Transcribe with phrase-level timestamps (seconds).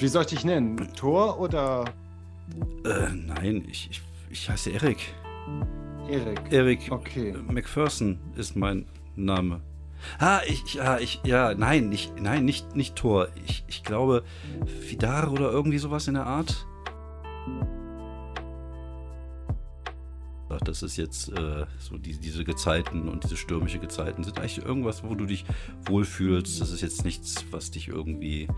[0.00, 0.76] Wie soll ich dich nennen?
[0.94, 1.84] Thor oder
[2.84, 5.14] Äh, nein, ich, ich, ich heiße Erik.
[6.08, 6.40] Erik?
[6.50, 7.34] Erik Okay.
[7.48, 8.86] McPherson ist mein
[9.16, 9.60] Name.
[10.18, 13.28] Ah, ich, ja, ich, ja, nein, nicht, nein, nicht, nicht Thor.
[13.46, 14.24] Ich, ich glaube,
[14.88, 16.66] Vidar oder irgendwie sowas in der Art.
[20.48, 24.64] Ach, das ist jetzt äh, so die, diese Gezeiten und diese stürmische Gezeiten sind eigentlich
[24.64, 25.44] irgendwas, wo du dich
[25.86, 26.60] wohlfühlst.
[26.60, 28.48] Das ist jetzt nichts, was dich irgendwie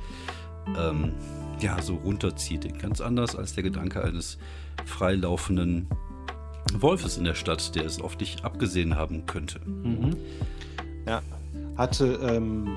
[0.78, 1.12] ähm,
[1.60, 2.78] ja, so runterzieht.
[2.80, 4.38] Ganz anders als der Gedanke eines
[4.84, 5.88] freilaufenden
[6.74, 9.60] Wolfes in der Stadt, der es auf dich abgesehen haben könnte.
[9.64, 10.16] Mhm.
[11.06, 11.22] Ja.
[11.76, 12.68] Hatte, ähm,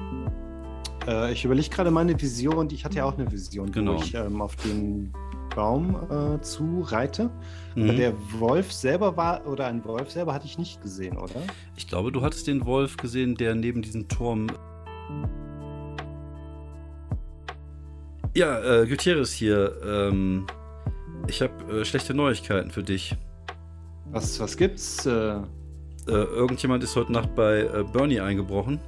[1.07, 3.95] äh, ich überlege gerade meine Vision, ich hatte ja auch eine Vision, Genau.
[3.97, 5.13] wo ich ähm, auf den
[5.55, 7.29] Baum äh, zu reite.
[7.75, 7.95] Mhm.
[7.95, 11.41] Der Wolf selber war, oder ein Wolf selber hatte ich nicht gesehen, oder?
[11.75, 14.47] Ich glaube, du hattest den Wolf gesehen, der neben diesem Turm.
[18.37, 19.81] Ja, äh, Gutierrez hier.
[19.83, 20.45] Ähm,
[21.27, 23.15] ich habe äh, schlechte Neuigkeiten für dich.
[24.11, 25.07] Was, was gibt's?
[25.07, 25.39] Äh,
[26.07, 28.79] Äh, irgendjemand ist heute Nacht bei äh, Bernie eingebrochen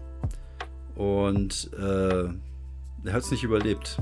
[0.95, 3.97] und äh, er hat es nicht überlebt.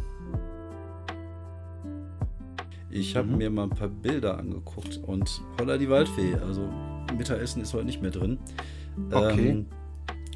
[2.92, 3.38] Ich habe Mhm.
[3.38, 6.36] mir mal ein paar Bilder angeguckt und holla die Waldfee.
[6.46, 6.70] Also
[7.18, 8.38] Mittagessen ist heute nicht mehr drin.
[9.12, 9.50] Okay.
[9.50, 9.66] Ähm,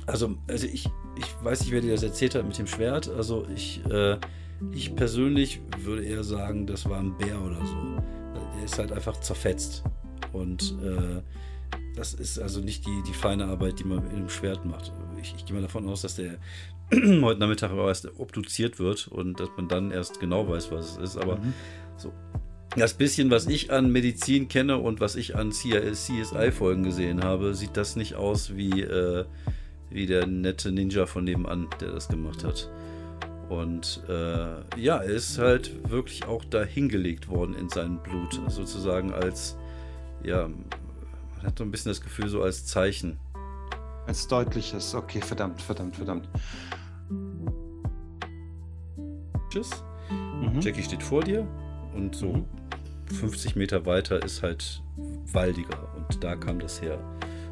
[0.07, 3.09] also, also ich, ich weiß nicht, wer dir das erzählt hat mit dem Schwert.
[3.09, 4.17] Also ich, äh,
[4.73, 8.03] ich persönlich würde eher sagen, das war ein Bär oder so.
[8.57, 9.83] Der ist halt einfach zerfetzt.
[10.33, 11.21] Und äh,
[11.95, 14.93] das ist also nicht die, die feine Arbeit, die man mit einem Schwert macht.
[15.21, 16.37] Ich, ich gehe mal davon aus, dass der
[16.93, 20.97] heute Nachmittag auch erst obduziert wird und dass man dann erst genau weiß, was es
[20.97, 21.17] ist.
[21.17, 21.53] Aber Mhm.
[21.97, 22.13] so.
[22.77, 27.75] Das bisschen, was ich an Medizin kenne und was ich an CSI-Folgen gesehen habe, sieht
[27.75, 29.25] das nicht aus wie, äh,
[29.89, 32.69] wie der nette Ninja von nebenan, der das gemacht hat.
[33.51, 39.11] Und äh, ja, er ist halt wirklich auch da hingelegt worden in sein Blut, sozusagen
[39.13, 39.57] als,
[40.23, 43.19] ja, man hat so ein bisschen das Gefühl, so als Zeichen.
[44.07, 44.95] als deutliches.
[44.95, 46.29] Okay, verdammt, verdammt, verdammt.
[49.49, 49.69] Tschüss.
[50.09, 50.61] Mhm.
[50.61, 51.45] Jackie steht vor dir
[51.93, 52.45] und so Mhm.
[53.15, 54.81] 50 Meter weiter ist halt
[55.33, 56.97] waldiger und da kam das her.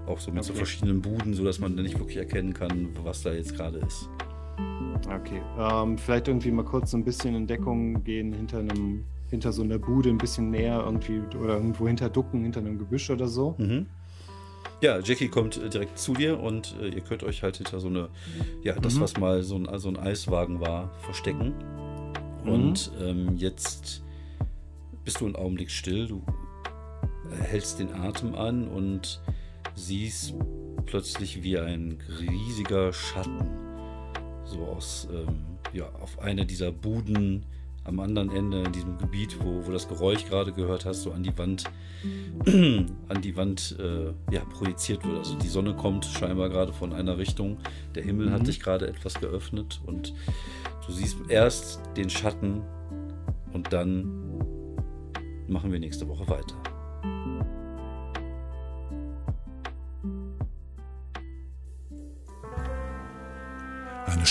[0.08, 0.60] Auch so mit so Okay.
[0.60, 4.08] verschiedenen Buden, sodass man dann nicht wirklich erkennen kann, was da jetzt gerade ist.
[5.08, 5.42] Okay.
[5.58, 9.62] Ähm, vielleicht irgendwie mal kurz so ein bisschen in Deckung gehen hinter einem, hinter so
[9.64, 13.56] einer Bude ein bisschen näher irgendwie oder irgendwo hinter Ducken, hinter einem Gebüsch oder so.
[13.58, 13.86] Mhm.
[14.82, 17.88] Ja, Jackie kommt äh, direkt zu dir und äh, ihr könnt euch halt hinter so
[17.88, 18.10] eine,
[18.64, 19.02] ja, das, Mhm.
[19.02, 21.54] was mal so ein, so ein Eiswagen war, verstecken.
[22.46, 22.50] Mhm.
[22.52, 24.04] Und ähm, jetzt
[25.04, 26.24] bist du einen Augenblick still, du
[27.42, 29.22] hältst den Atem an und
[29.76, 30.34] siehst
[30.86, 33.69] plötzlich wie ein riesiger Schatten
[34.50, 35.36] so aus, ähm,
[35.74, 37.46] ja, auf einer dieser Buden
[37.86, 41.24] am anderen Ende in diesem Gebiet, wo, wo das Geräusch gerade gehört hast, so an
[41.24, 41.64] die Wand,
[42.46, 45.18] an die Wand äh, ja, projiziert wird.
[45.18, 47.58] Also die Sonne kommt scheinbar gerade von einer Richtung,
[47.96, 48.46] der Himmel hat Mhm.
[48.46, 50.14] sich gerade etwas geöffnet und
[50.86, 52.62] du siehst erst den Schatten
[53.54, 54.44] und dann
[55.48, 56.56] machen wir nächste Woche weiter.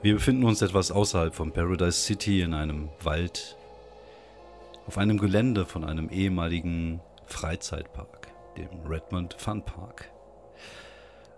[0.00, 3.56] Wir befinden uns etwas außerhalb von Paradise City in einem Wald,
[4.86, 10.12] auf einem Gelände von einem ehemaligen Freizeitpark, dem Redmond Fun Park.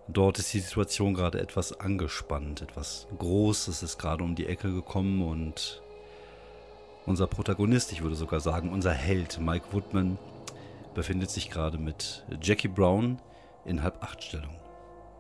[0.08, 5.22] Dort ist die Situation gerade etwas angespannt, etwas Großes ist gerade um die Ecke gekommen
[5.22, 5.80] und
[7.06, 10.18] unser Protagonist, ich würde sogar sagen unser Held Mike Woodman,
[10.94, 13.22] befindet sich gerade mit Jackie Brown
[13.64, 14.54] in Halbachtstellung.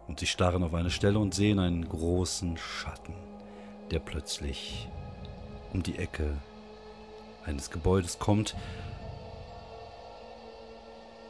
[0.08, 3.14] Und sie starren auf eine Stelle und sehen einen großen Schatten,
[3.90, 4.88] der plötzlich
[5.72, 6.36] um die Ecke
[7.44, 8.54] eines Gebäudes kommt.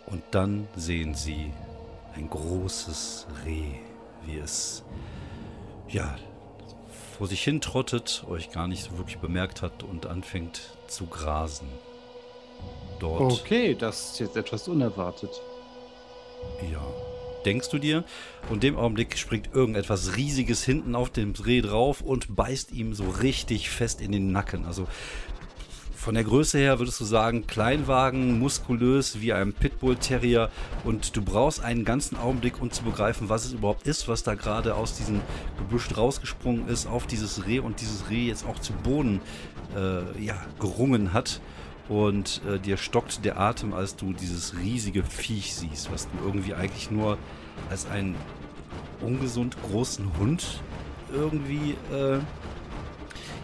[0.07, 1.53] Und dann sehen sie
[2.15, 3.75] ein großes Reh,
[4.25, 4.83] wie es
[5.89, 6.17] ja
[7.17, 11.69] vor sich hin trottet, euch gar nicht so wirklich bemerkt hat und anfängt zu grasen.
[12.99, 15.31] Dort, Okay, das ist jetzt etwas unerwartet.
[16.71, 16.81] ja.
[17.45, 18.05] Denkst du dir.
[18.49, 22.95] Und in dem Augenblick springt irgendetwas Riesiges hinten auf dem Reh drauf und beißt ihm
[22.95, 24.65] so richtig fest in den Nacken.
[24.65, 24.87] Also
[26.01, 30.49] von der Größe her würdest du sagen, Kleinwagen, muskulös wie ein Pitbull Terrier
[30.83, 34.35] und du brauchst einen ganzen Augenblick, um zu begreifen, was es überhaupt ist, was da
[34.35, 35.21] gerade aus diesem
[35.59, 39.21] Gebüsch rausgesprungen ist auf dieses Reh und dieses Reh jetzt auch zu Boden
[39.77, 41.43] äh, ja, gerungen hat.
[41.91, 46.55] Und äh, dir stockt der Atem, als du dieses riesige Viech siehst, was du irgendwie
[46.55, 47.19] eigentlich nur
[47.69, 48.15] als einen
[49.01, 50.63] ungesund großen Hund
[51.13, 52.21] irgendwie äh,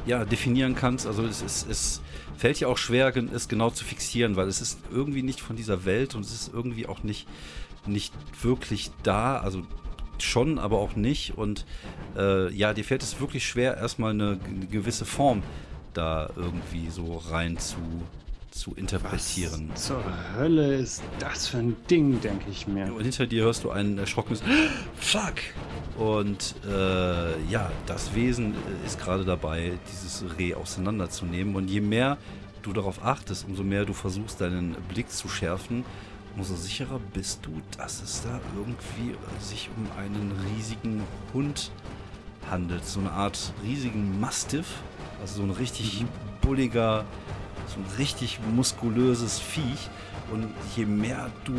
[0.07, 1.09] ja, definieren kannst.
[1.09, 2.03] Also es, es, es
[2.37, 5.85] fällt ja auch schwer, es genau zu fixieren, weil es ist irgendwie nicht von dieser
[5.85, 7.27] Welt und es ist irgendwie auch nicht,
[7.85, 9.39] nicht wirklich da.
[9.39, 9.63] Also
[10.19, 11.37] schon, aber auch nicht.
[11.37, 11.67] Und
[12.17, 15.43] äh, ja, dir fällt es wirklich schwer, erstmal eine, eine gewisse Form
[15.95, 17.79] da irgendwie so rein zu,
[18.57, 19.71] zu interpretieren.
[19.73, 20.03] Was zur
[20.37, 22.93] Hölle ist das für ein Ding, denke ich mir.
[22.93, 24.43] Und hinter dir hörst du ein erschrockenes
[24.97, 25.35] Fuck!
[25.99, 28.55] Und äh, ja, das Wesen
[28.85, 31.55] ist gerade dabei, dieses Reh auseinanderzunehmen.
[31.55, 32.19] Und je mehr
[32.63, 35.85] du darauf achtest, umso mehr du versuchst, deinen Blick zu schärfen,
[36.37, 41.71] umso sicherer bist du, dass es da irgendwie sich um einen riesigen Hund
[42.51, 42.85] handelt.
[42.85, 44.67] So eine Art riesigen Mastiff.
[45.21, 46.09] Also so ein richtig mhm.
[46.43, 47.05] bulliger
[47.67, 49.91] so ein richtig muskulöses Viech.
[50.33, 51.55] Und je mehr du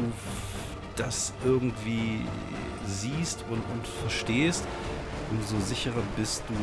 [0.96, 2.22] das irgendwie
[2.86, 4.66] siehst und, und verstehst,
[5.32, 6.54] umso sicherer bist du,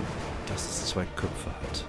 [0.52, 1.84] dass es zwei Köpfe hat.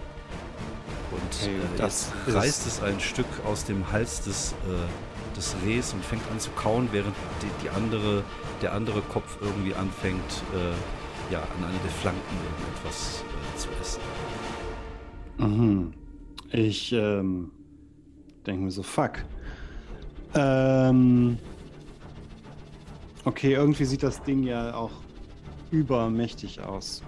[1.12, 5.94] Und okay, äh, das reißt es ein Stück aus dem Hals des, äh, des Rehs
[5.94, 8.24] und fängt an zu kauen, während die, die andere,
[8.62, 14.02] der andere Kopf irgendwie anfängt, äh, ja, an eine der Flanken irgendetwas äh, zu essen.
[15.38, 16.05] Mhm.
[16.56, 17.52] Ich ähm,
[18.48, 19.26] denke mir so, fuck.
[20.34, 21.38] Ähm,
[23.26, 24.92] okay, irgendwie sieht das Ding ja auch
[25.72, 27.04] übermächtig aus.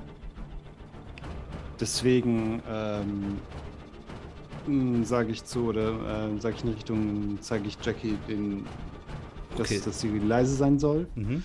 [1.79, 3.37] Deswegen ähm,
[4.65, 8.65] hm, sage ich zu oder äh, sage ich in Richtung, zeige ich Jackie den,
[9.55, 9.81] dass, okay.
[9.83, 11.07] dass sie leise sein soll.
[11.15, 11.41] Mhm.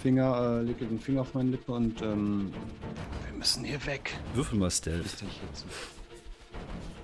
[0.00, 2.52] Finger, äh, lege den Finger auf meine Lippe und ähm,
[3.28, 4.16] wir müssen hier weg.
[4.34, 5.24] Würfel mal Stealth.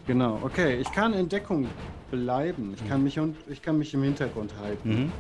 [0.06, 0.76] Genau, okay.
[0.81, 1.67] Ich kann in Deckung
[2.11, 2.75] bleiben.
[2.75, 4.88] Ich kann mich, und, ich kann mich im Hintergrund halten.
[4.88, 5.12] Mhm.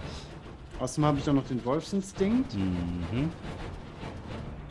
[0.78, 2.54] Außerdem habe ich dann noch den Wolfsinstinkt.
[2.54, 3.30] Mhm.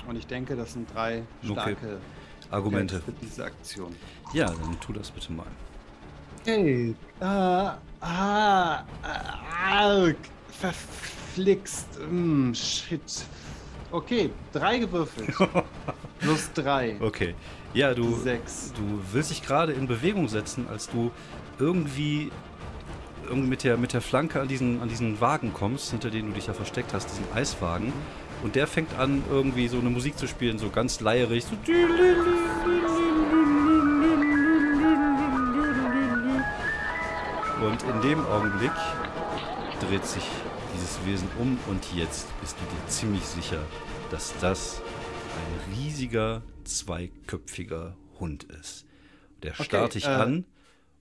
[0.08, 1.98] Und ich denke, das sind drei starke okay.
[2.52, 3.96] Argumente für diese Aktion.
[4.34, 5.48] Ja, dann tu das bitte mal.
[6.46, 8.84] Hey, ah, ah,
[9.68, 10.08] ah,
[10.48, 12.00] verflixt.
[12.10, 13.26] Mm, shit.
[13.92, 15.36] Okay, drei gewürfelt.
[16.20, 16.98] Plus drei.
[17.02, 17.34] Okay.
[17.75, 18.72] Ja, du, Sechs.
[18.77, 21.12] du willst dich gerade in Bewegung setzen, als du
[21.60, 22.31] irgendwie,
[23.27, 26.36] irgendwie mit, der, mit der Flanke an diesen, an diesen Wagen kommst, hinter denen du
[26.36, 27.92] dich ja versteckt hast, diesen Eiswagen.
[28.44, 31.44] Und der fängt an, irgendwie so eine Musik zu spielen, so ganz leierig.
[31.44, 31.56] So
[37.66, 38.71] und in dem Augenblick
[39.81, 40.24] dreht sich
[40.74, 43.60] dieses Wesen um und jetzt bist du dir ziemlich sicher,
[44.12, 44.81] dass das
[45.36, 48.86] ein riesiger, zweiköpfiger Hund ist.
[49.44, 50.46] Der starrt okay, dich äh, an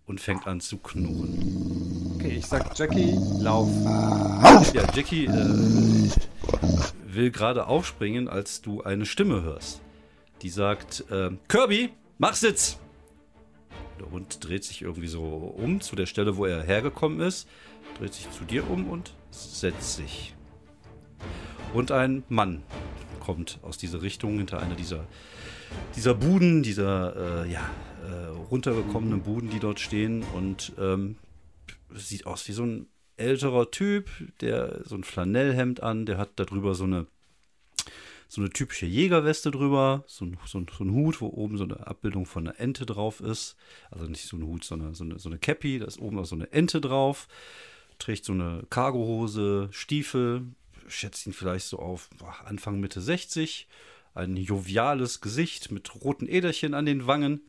[0.06, 2.12] und fängt an zu knurren.
[2.14, 3.70] Okay, ich sag Jackie, lauf.
[4.74, 6.10] Ja, Jackie äh,
[7.06, 9.80] will gerade aufspringen, als du eine Stimme hörst.
[10.42, 12.78] Die sagt, äh, Kirby, mach Sitz!
[13.98, 17.48] Der Hund dreht sich irgendwie so um zu der Stelle, wo er hergekommen ist,
[17.98, 20.34] dreht sich zu dir um und setzt sich.
[21.72, 22.62] Und ein Mann
[23.20, 25.06] kommt aus dieser Richtung hinter einer dieser,
[25.96, 27.70] dieser Buden, dieser äh, ja,
[28.08, 31.16] äh, runtergekommenen Buden, die dort stehen und ähm,
[31.94, 34.08] sieht aus wie so ein älterer Typ,
[34.40, 37.06] der so ein Flanellhemd an, der hat darüber so eine
[38.26, 41.64] so eine typische Jägerweste drüber, so ein, so, ein, so ein, Hut, wo oben so
[41.64, 43.54] eine Abbildung von einer Ente drauf ist.
[43.92, 46.24] Also nicht so ein Hut, sondern so eine, so eine Cappy, da ist oben auch
[46.24, 47.28] so eine Ente drauf.
[47.98, 50.46] Trägt so eine Cargohose, Stiefel,
[50.88, 52.10] schätzt ihn vielleicht so auf
[52.44, 53.68] Anfang Mitte 60.
[54.14, 57.40] Ein joviales Gesicht mit roten Äderchen an den Wangen.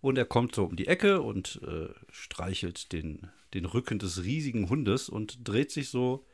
[0.00, 4.68] Und er kommt so um die Ecke und äh, streichelt den, den Rücken des riesigen
[4.68, 6.26] Hundes und dreht sich so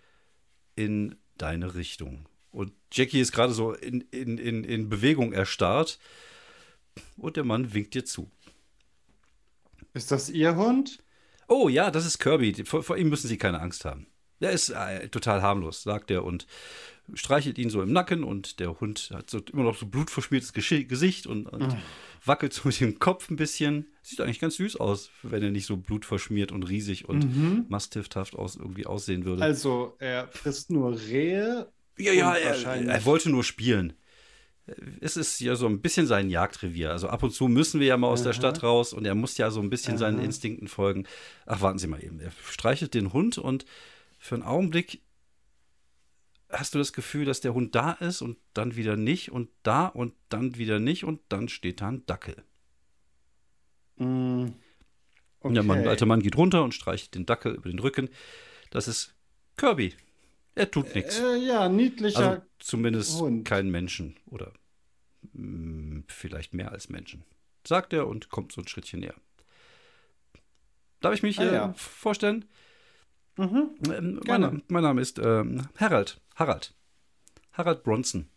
[0.76, 2.28] in deine Richtung.
[2.50, 5.98] Und Jackie ist gerade so in, in, in, in Bewegung erstarrt.
[7.16, 8.30] Und der Mann winkt dir zu.
[9.92, 11.02] Ist das Ihr Hund?
[11.48, 12.64] Oh ja, das ist Kirby.
[12.64, 14.06] Vor, vor ihm müssen Sie keine Angst haben.
[14.40, 16.46] Der ist äh, total harmlos, sagt er und
[17.14, 21.26] streichelt ihn so im Nacken und der Hund hat so immer noch so blutverschmiertes Gesicht
[21.26, 21.78] und, und mhm.
[22.24, 23.86] wackelt so mit dem Kopf ein bisschen.
[24.02, 27.66] Sieht eigentlich ganz süß aus, wenn er nicht so blutverschmiert und riesig und mhm.
[27.68, 29.42] mastifhaft aus, irgendwie aussehen würde.
[29.42, 31.68] Also er frisst nur Rehe.
[31.98, 33.94] Ja, ja, er, er wollte nur spielen
[35.00, 36.90] es ist ja so ein bisschen sein Jagdrevier.
[36.90, 38.28] Also ab und zu müssen wir ja mal aus Aha.
[38.28, 39.98] der Stadt raus und er muss ja so ein bisschen Aha.
[39.98, 41.06] seinen Instinkten folgen.
[41.46, 42.20] Ach, warten Sie mal eben.
[42.20, 43.64] Er streichelt den Hund und
[44.18, 45.02] für einen Augenblick
[46.50, 49.86] hast du das Gefühl, dass der Hund da ist und dann wieder nicht und da
[49.86, 52.42] und dann wieder nicht und dann steht da ein Dackel.
[53.96, 54.46] Mm,
[55.40, 55.54] okay.
[55.54, 58.08] Der Mann, der alte Mann geht runter und streicht den Dackel über den Rücken.
[58.70, 59.14] Das ist
[59.56, 59.94] Kirby.
[60.54, 61.18] Er tut nichts.
[61.20, 62.30] Äh, ja, niedlicher.
[62.30, 63.46] Also zumindest Hund.
[63.46, 64.52] kein Menschen oder
[65.32, 67.24] mh, mm, vielleicht mehr als Menschen.
[67.66, 69.14] Sagt er und kommt so ein Schrittchen näher.
[71.00, 71.72] Darf ich mich ah, äh, ja.
[71.74, 72.46] vorstellen?
[73.36, 73.70] Mhm.
[73.90, 76.20] Ähm, mein, mein, Name ist ähm, Harald.
[76.34, 76.74] Harald.
[77.52, 78.28] Harald Bronson.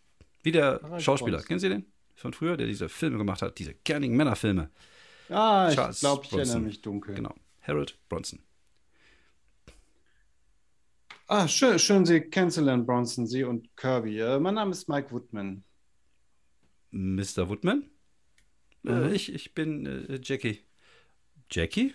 [0.44, 1.38] Wie der Harald Schauspieler.
[1.38, 1.48] Bronson.
[1.48, 1.86] Kennen Sie den?
[2.16, 4.70] Von früher, der diese Filme gemacht hat, diese kernigen Männerfilme.
[5.30, 6.50] Ah, Charles ich glaube, ich Bronson.
[6.50, 7.16] erinnere mich dunkel.
[7.16, 7.34] Genau.
[7.62, 8.40] Harold Bronson.
[11.28, 14.20] Ah, schön, schön Sie kennenzulernen, Bronson, Sie und Kirby.
[14.20, 15.64] Äh, mein Name ist Mike Woodman.
[16.92, 17.48] Mr.
[17.48, 17.90] Woodman?
[18.84, 19.04] Äh, mhm.
[19.04, 20.66] Äh, ich, ich bin äh, Jackie.
[21.52, 21.94] Jackie?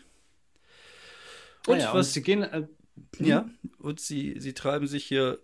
[1.66, 2.08] Und ah ja, was?
[2.08, 2.68] Und Sie gehen.
[3.18, 3.70] Äh, ja, hm?
[3.78, 5.38] und Sie, Sie treiben sich hier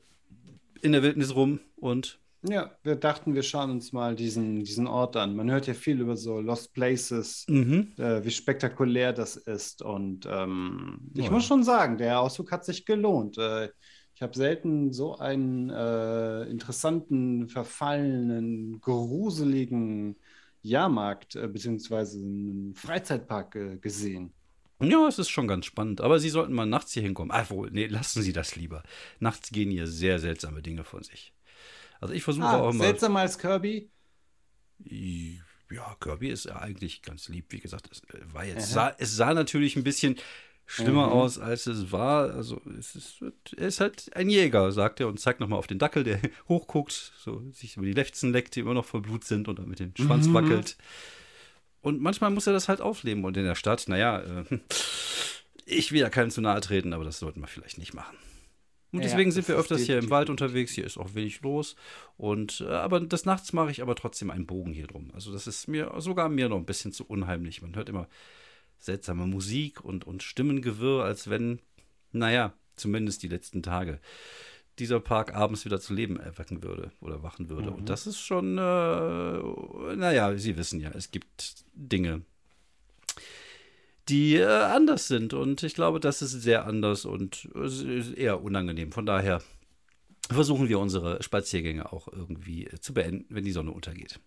[0.83, 5.15] in der Wildnis rum und ja, wir dachten, wir schauen uns mal diesen, diesen Ort
[5.17, 5.37] an.
[5.37, 7.93] Man hört ja viel über so Lost Places, mhm.
[7.99, 9.83] äh, wie spektakulär das ist.
[9.83, 13.37] Und ähm, ich muss schon sagen, der Ausflug hat sich gelohnt.
[13.37, 13.69] Äh,
[14.15, 20.17] ich habe selten so einen äh, interessanten, verfallenen, gruseligen
[20.63, 24.33] Jahrmarkt äh, beziehungsweise einen Freizeitpark äh, gesehen.
[24.81, 26.01] Ja, es ist schon ganz spannend.
[26.01, 27.31] Aber Sie sollten mal nachts hier hinkommen.
[27.31, 28.83] Ah, wohl, nee, lassen Sie das lieber.
[29.19, 31.33] Nachts gehen hier sehr seltsame Dinge von sich.
[32.01, 32.85] Also ich versuche ah, auch immer.
[32.85, 33.91] Seltsamer als Kirby?
[34.83, 37.47] Ja, Kirby ist ja eigentlich ganz lieb.
[37.51, 40.17] Wie gesagt, es, äh, war jetzt, sah, es sah natürlich ein bisschen
[40.67, 41.13] schlimmer mhm.
[41.13, 42.31] aus, als es war.
[42.31, 43.23] Also es ist,
[43.57, 47.13] er ist halt ein Jäger, sagt er und zeigt nochmal auf den Dackel, der hochguckt,
[47.19, 49.81] so sich über die Lefzen leckt, die immer noch voll Blut sind und dann mit
[49.81, 50.35] dem Schwanz mhm.
[50.35, 50.77] wackelt.
[51.83, 53.25] Und manchmal muss er das halt aufleben.
[53.25, 54.45] Und in der Stadt, naja, äh,
[55.65, 58.17] ich will ja keinem zu nahe treten, aber das sollten wir vielleicht nicht machen.
[58.93, 60.73] Und deswegen ja, sind wir öfters hier im Wald unterwegs.
[60.73, 61.77] Hier ist auch wenig los.
[62.17, 65.11] Und äh, aber des Nachts mache ich aber trotzdem einen Bogen hier drum.
[65.15, 67.63] Also das ist mir sogar mir noch ein bisschen zu unheimlich.
[67.63, 68.09] Man hört immer
[68.79, 71.61] seltsame Musik und, und Stimmengewirr, als wenn,
[72.11, 74.01] naja, zumindest die letzten Tage,
[74.81, 77.71] dieser Park abends wieder zu Leben erwecken würde oder wachen würde.
[77.71, 77.77] Mhm.
[77.77, 82.23] Und das ist schon, äh, naja, Sie wissen ja, es gibt Dinge,
[84.09, 85.35] die äh, anders sind.
[85.35, 87.49] Und ich glaube, das ist sehr anders und
[88.17, 88.91] eher unangenehm.
[88.93, 89.41] Von daher
[90.31, 94.19] versuchen wir unsere Spaziergänge auch irgendwie äh, zu beenden, wenn die Sonne untergeht.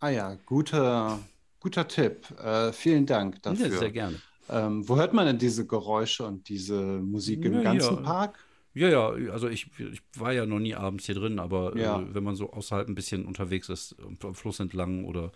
[0.00, 1.18] Ah ja, guter,
[1.60, 2.30] guter Tipp.
[2.42, 3.66] Äh, vielen Dank dafür.
[3.66, 4.16] Ja, sehr gerne.
[4.48, 8.00] Ähm, wo hört man denn diese Geräusche und diese Musik im ja, ganzen ja.
[8.00, 8.38] Park?
[8.72, 12.00] Ja, ja, also ich, ich, war ja noch nie abends hier drin, aber äh, ja.
[12.00, 15.32] äh, wenn man so außerhalb ein bisschen unterwegs ist, am Fluss entlang oder,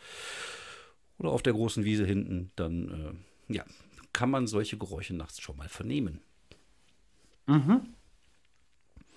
[1.19, 3.64] oder auf der großen Wiese hinten, dann ja,
[4.12, 6.21] kann man solche Geräusche nachts schon mal vernehmen.
[7.47, 7.95] Mhm.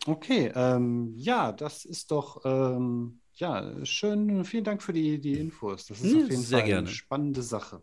[0.05, 4.45] Okay, ähm, ja, das ist doch ähm, ja schön.
[4.45, 5.87] Vielen Dank für die, die Infos.
[5.87, 6.87] Das ist auf jeden Fall gerne.
[6.87, 7.81] eine spannende Sache.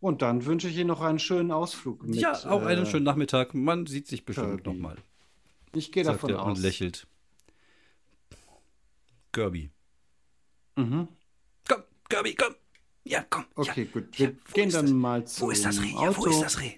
[0.00, 2.04] Und dann wünsche ich Ihnen noch einen schönen Ausflug.
[2.04, 3.54] Mit, ja, auch einen äh, schönen Nachmittag.
[3.54, 4.96] Man sieht sich bestimmt nochmal.
[5.74, 6.58] Ich gehe davon aus.
[6.58, 7.06] Und lächelt.
[9.32, 9.70] Kirby.
[10.76, 11.08] Mhm.
[11.68, 12.54] Komm, Kirby, komm.
[13.04, 13.44] Ja, komm.
[13.54, 14.18] Okay, ja, gut.
[14.18, 15.42] Wir ja, gehen dann mal zu.
[15.42, 15.92] Wo ist das Reh?
[15.92, 16.74] Ja, wo ist das Reh?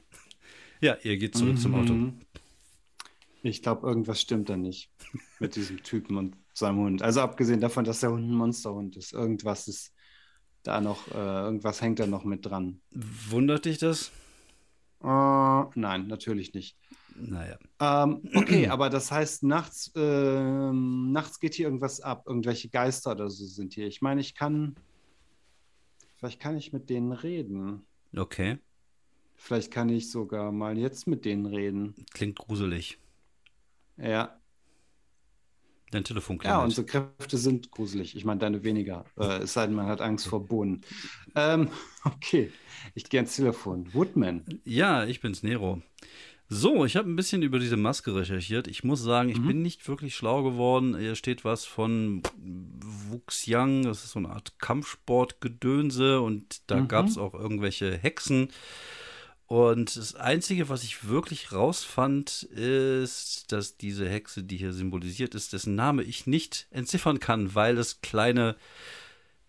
[0.81, 1.59] Ja, ihr geht zurück mhm.
[1.59, 1.93] zum Auto.
[1.93, 2.21] Mhm.
[3.43, 4.91] Ich glaube, irgendwas stimmt da nicht
[5.39, 7.03] mit diesem Typen und seinem Hund.
[7.03, 9.13] Also abgesehen davon, dass der Hund ein Monsterhund ist.
[9.13, 9.93] Irgendwas ist
[10.63, 12.81] da noch, äh, irgendwas hängt da noch mit dran.
[12.91, 14.11] Wundert dich das?
[15.03, 16.77] Uh, nein, natürlich nicht.
[17.17, 17.59] Naja.
[17.81, 22.25] Ähm, okay, aber das heißt, nachts, äh, nachts geht hier irgendwas ab.
[22.27, 23.87] Irgendwelche Geister oder so sind hier.
[23.87, 24.77] Ich meine, ich kann
[26.21, 27.87] Vielleicht kann ich mit denen reden.
[28.15, 28.59] Okay.
[29.37, 31.95] Vielleicht kann ich sogar mal jetzt mit denen reden.
[32.13, 32.99] Klingt gruselig.
[33.97, 34.39] Ja.
[35.91, 36.59] Dein Telefon klingelt.
[36.59, 38.17] Ja, unsere Kräfte sind gruselig.
[38.17, 39.05] Ich meine, deine weniger.
[39.19, 40.83] Äh, es sei denn, man hat Angst vor Bohnen.
[41.35, 41.69] Ähm,
[42.05, 42.53] okay,
[42.95, 43.93] ich gehe ans Telefon.
[43.93, 44.45] Woodman.
[44.65, 45.83] Ja, ich bin's, Nero.
[46.53, 48.67] So, ich habe ein bisschen über diese Maske recherchiert.
[48.67, 49.47] Ich muss sagen, ich mhm.
[49.47, 50.99] bin nicht wirklich schlau geworden.
[50.99, 52.23] Hier steht was von
[53.09, 56.89] Wuxiang, das ist so eine Art Kampfsportgedönse und da mhm.
[56.89, 58.49] gab es auch irgendwelche Hexen.
[59.51, 65.53] Und das Einzige, was ich wirklich rausfand, ist, dass diese Hexe, die hier symbolisiert ist,
[65.53, 68.55] dessen Name ich nicht entziffern kann, weil es kleine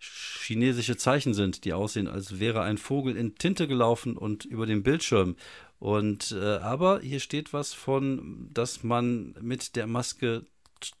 [0.00, 4.82] chinesische Zeichen sind, die aussehen, als wäre ein Vogel in Tinte gelaufen und über dem
[4.82, 5.36] Bildschirm.
[5.78, 10.44] Und äh, aber hier steht was von, dass man mit der Maske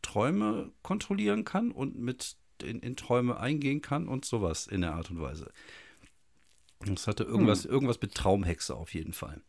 [0.02, 5.10] Träume kontrollieren kann und mit in, in Träume eingehen kann und sowas in der Art
[5.10, 5.50] und Weise.
[6.86, 7.70] Das hatte irgendwas, hm.
[7.70, 9.42] irgendwas mit Traumhexe auf jeden Fall.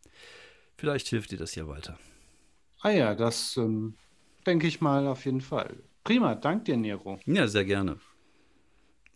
[0.77, 1.97] Vielleicht hilft dir das ja weiter.
[2.81, 3.95] Ah ja, das ähm,
[4.45, 5.83] denke ich mal auf jeden Fall.
[6.03, 7.19] Prima, dank dir, Nero.
[7.25, 7.97] Ja, sehr gerne.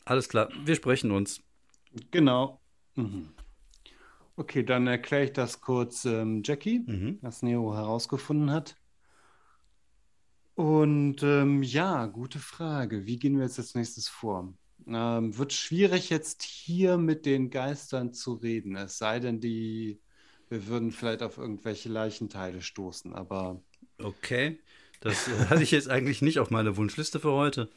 [0.05, 1.41] Alles klar, wir sprechen uns.
[2.12, 2.62] Genau.
[2.95, 3.29] Mhm.
[4.38, 7.17] Okay, dann erkläre ich das kurz ähm, Jackie, mhm.
[7.21, 8.77] was Nero herausgefunden hat.
[10.55, 13.05] Und ähm, ja, gute Frage.
[13.05, 14.53] Wie gehen wir jetzt als nächstes vor?
[14.89, 20.00] Ähm, wird schwierig jetzt hier mit den Geistern zu reden, es sei denn, die,
[20.50, 23.62] wir würden vielleicht auf irgendwelche Leichenteile stoßen, aber.
[24.01, 24.60] Okay,
[25.01, 27.70] das äh, hatte ich jetzt eigentlich nicht auf meiner Wunschliste für heute.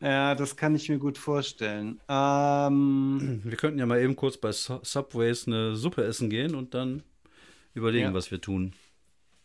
[0.00, 2.00] Ja, das kann ich mir gut vorstellen.
[2.08, 7.02] Ähm, wir könnten ja mal eben kurz bei Subways eine Suppe essen gehen und dann
[7.74, 8.14] überlegen, ja.
[8.14, 8.74] was wir tun.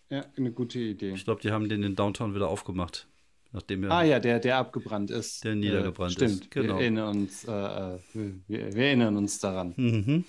[0.10, 1.14] Ja, eine gute Idee.
[1.14, 3.08] Ich glaube, die haben den in Downtown wieder aufgemacht.
[3.52, 5.44] Nachdem er, ah ja, der, der abgebrannt ist.
[5.44, 6.52] Der niedergebrannt äh, stimmt, ist.
[6.52, 6.76] Genau.
[6.76, 9.74] Wir erinnern uns, äh, äh, wir, wir, erinnern uns daran.
[9.76, 10.26] Mhm.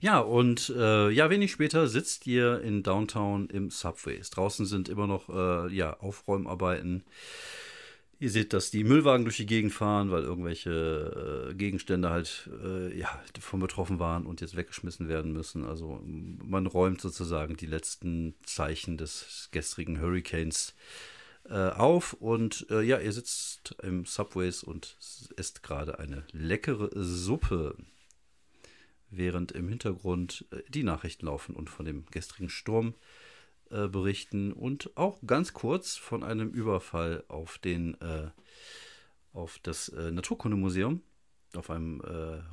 [0.00, 4.30] Ja, und äh, ja, wenig später sitzt ihr in Downtown im Subways.
[4.30, 7.04] Draußen sind immer noch äh, ja, Aufräumarbeiten.
[8.20, 12.96] Ihr seht, dass die Müllwagen durch die Gegend fahren, weil irgendwelche äh, Gegenstände halt äh,
[12.98, 15.64] ja, davon betroffen waren und jetzt weggeschmissen werden müssen.
[15.64, 20.74] Also man räumt sozusagen die letzten Zeichen des gestrigen Hurricanes
[21.48, 24.96] äh, auf und äh, ja, ihr sitzt im Subways und
[25.36, 27.76] esst gerade eine leckere Suppe,
[29.10, 32.94] während im Hintergrund äh, die Nachrichten laufen und von dem gestrigen Sturm
[33.70, 38.30] äh, berichten und auch ganz kurz von einem Überfall auf den äh,
[39.32, 41.02] auf das äh, Naturkundemuseum,
[41.54, 42.00] auf einem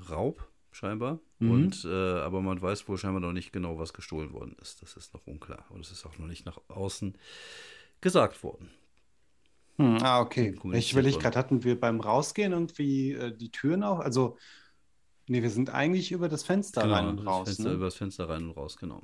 [0.09, 1.19] Raub scheinbar.
[1.39, 1.51] Mhm.
[1.51, 4.81] Und aber man weiß wohl scheinbar noch nicht genau, was gestohlen worden ist.
[4.81, 5.65] Das ist noch unklar.
[5.69, 7.17] Und es ist auch noch nicht nach außen
[8.01, 8.69] gesagt worden.
[9.77, 10.55] Hm, ah, okay.
[10.73, 13.99] Ich will ich gerade, hatten wir beim Rausgehen irgendwie äh, die Türen auch?
[13.99, 14.37] Also,
[15.27, 17.47] nee, wir sind eigentlich über das Fenster genau, rein und raus.
[17.47, 17.75] Fenster, ne?
[17.75, 19.03] Über das Fenster rein und raus, genau.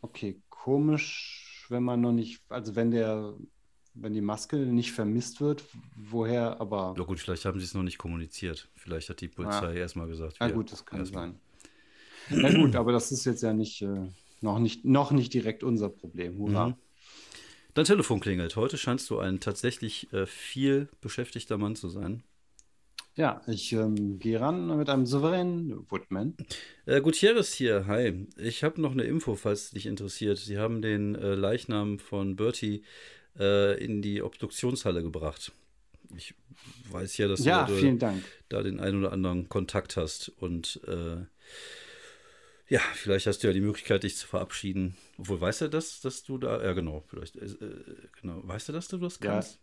[0.00, 3.34] Okay, komisch, wenn man noch nicht, also wenn der,
[3.94, 5.64] wenn die Maske nicht vermisst wird,
[5.96, 6.94] woher aber.
[6.96, 8.70] Ja, gut, vielleicht haben sie es noch nicht kommuniziert.
[8.76, 9.80] Vielleicht hat die Polizei ja.
[9.80, 10.36] erstmal gesagt.
[10.40, 11.40] Ja, gut, das kann sein.
[12.30, 14.08] Na gut, aber das ist jetzt ja nicht, äh,
[14.40, 16.38] noch nicht, noch nicht direkt unser Problem.
[16.38, 16.68] Hurra.
[16.68, 16.74] Mhm.
[17.74, 18.56] Dein Telefon klingelt.
[18.56, 22.22] Heute scheinst du ein tatsächlich äh, viel beschäftigter Mann zu sein.
[23.14, 26.36] Ja, ich ähm, gehe ran mit einem souveränen Woodman.
[26.86, 28.26] Äh, Gutierrez hier, hi.
[28.36, 30.38] Ich habe noch eine Info, falls es dich interessiert.
[30.38, 32.82] Sie haben den äh, Leichnam von Bertie
[33.38, 35.52] äh, in die Obduktionshalle gebracht.
[36.16, 36.34] Ich
[36.90, 38.14] weiß ja, dass ja, du da,
[38.48, 41.24] da den einen oder anderen Kontakt hast und äh,
[42.70, 44.96] ja, vielleicht hast du ja die Möglichkeit, dich zu verabschieden.
[45.18, 47.48] Obwohl, weiß er das, dass du da, ja genau, vielleicht, äh,
[48.22, 49.60] genau, weißt du, dass du das kannst?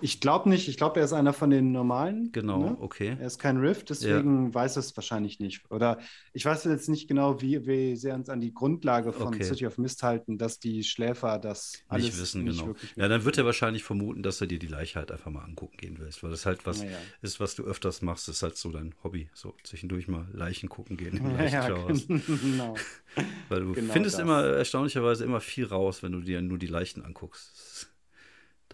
[0.00, 0.68] Ich glaube nicht.
[0.68, 2.30] Ich glaube, er ist einer von den normalen.
[2.32, 2.76] Genau, ne?
[2.80, 3.16] okay.
[3.18, 4.54] Er ist kein Rift, deswegen ja.
[4.54, 5.70] weiß er es wahrscheinlich nicht.
[5.70, 5.98] Oder
[6.32, 9.44] ich weiß jetzt nicht genau, wie, wie sehr uns an die Grundlage von okay.
[9.44, 12.44] City of Mist halten, dass die Schläfer das alles nicht wissen.
[12.44, 12.74] Nicht genau.
[12.96, 15.76] ja, dann wird er wahrscheinlich vermuten, dass er dir die Leiche halt einfach mal angucken
[15.76, 16.88] gehen willst, weil das halt was ja.
[17.22, 18.28] ist, was du öfters machst.
[18.28, 21.20] Das ist halt so dein Hobby, so zwischendurch mal Leichen gucken gehen.
[21.46, 22.74] Ja, genau.
[23.48, 24.22] weil du genau findest das.
[24.22, 27.88] immer erstaunlicherweise immer viel raus, wenn du dir nur die Leichen anguckst.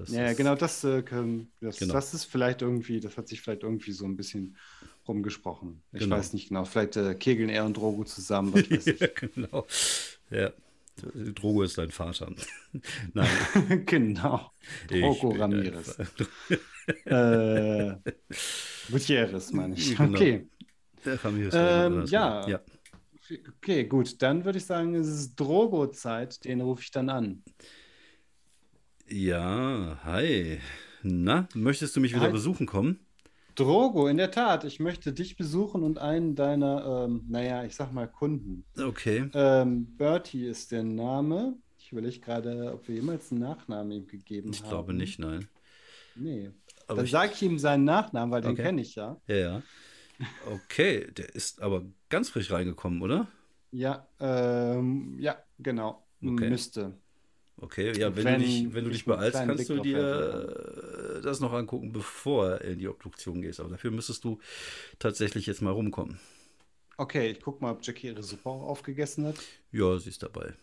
[0.03, 1.03] Das ja, ist, genau, das, äh,
[1.61, 1.95] das, genau.
[1.95, 4.57] das ist vielleicht irgendwie, das hat sich vielleicht irgendwie so ein bisschen
[5.07, 5.81] rumgesprochen.
[5.93, 6.17] Ich genau.
[6.17, 8.53] weiß nicht genau, vielleicht äh, kegeln er und Drogo zusammen.
[8.69, 9.67] ja, genau.
[10.31, 10.53] Ja.
[11.35, 12.33] Drogo ist dein Vater.
[13.15, 13.29] Nein.
[13.87, 14.51] genau.
[14.89, 15.97] Drogo Ramirez.
[17.05, 17.95] äh,
[18.91, 19.97] Gutierrez, meine ich.
[19.97, 20.19] Genau.
[20.19, 20.49] Okay.
[21.05, 21.55] Der Ramirez.
[21.57, 22.49] Ähm, ja.
[22.49, 22.61] ja.
[23.57, 24.21] Okay, gut.
[24.21, 26.45] Dann würde ich sagen, es ist Drogo-Zeit.
[26.45, 27.45] Den rufe ich dann an.
[29.09, 30.59] Ja, hi.
[31.03, 32.33] Na, möchtest du mich wieder hi.
[32.33, 33.01] besuchen kommen?
[33.55, 34.65] Drogo, in der Tat.
[34.65, 38.65] Ich möchte dich besuchen und einen deiner, ähm, naja, ich sag mal Kunden.
[38.79, 39.29] Okay.
[39.35, 41.57] Ähm, Bertie ist der Name.
[41.79, 44.65] Ich überlege gerade, ob wir jemals einen Nachnamen ihm gegeben ich haben.
[44.65, 45.49] Ich glaube nicht, nein.
[46.15, 46.51] Nee.
[46.87, 48.55] Aber Dann sage ich ihm seinen Nachnamen, weil okay.
[48.55, 49.21] den kenne ich ja.
[49.27, 49.63] Ja, ja.
[50.47, 53.29] Okay, der ist aber ganz frisch reingekommen, oder?
[53.71, 56.07] Ja, ähm, ja, genau.
[56.25, 56.49] Okay.
[56.49, 57.02] Müsste.
[57.63, 61.53] Okay, ja, wenn, wenn, du dich, wenn du dich beeilst, kannst du dir das noch
[61.53, 63.61] angucken, bevor du in die Obduktion gehst.
[63.61, 64.41] Aber dafür müsstest du
[64.99, 66.19] tatsächlich jetzt mal rumkommen.
[66.97, 69.37] Okay, ich guck mal, ob Jackie ihre Suppe auch aufgegessen hat.
[69.71, 70.55] Ja, sie ist dabei.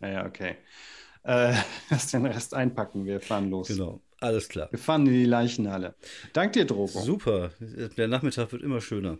[0.00, 0.56] Naja, okay.
[1.24, 1.54] Äh,
[1.90, 3.68] lass den Rest einpacken, wir fahren los.
[3.68, 4.68] Genau, alles klar.
[4.70, 5.94] Wir fahren in die Leichenhalle.
[6.32, 7.00] Dank dir, Drogo.
[7.00, 9.18] Super, der Nachmittag wird immer schöner.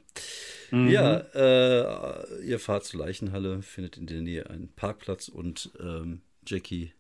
[0.70, 0.88] Mhm.
[0.88, 6.92] Ja, äh, ihr fahrt zur Leichenhalle, findet in der Nähe einen Parkplatz und ähm, Jackie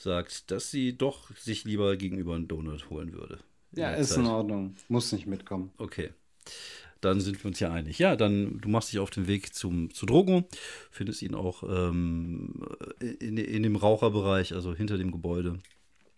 [0.00, 3.38] sagt, dass sie doch sich lieber gegenüber einen Donut holen würde.
[3.72, 4.18] Ja, ist Zeit.
[4.18, 4.76] in Ordnung.
[4.88, 5.70] Muss nicht mitkommen.
[5.76, 6.10] Okay.
[7.00, 7.98] Dann sind wir uns ja einig.
[7.98, 10.48] Ja, dann du machst dich auf den Weg zum, zu Drogo,
[10.90, 12.54] findest ihn auch ähm,
[13.00, 15.60] in, in dem Raucherbereich, also hinter dem Gebäude.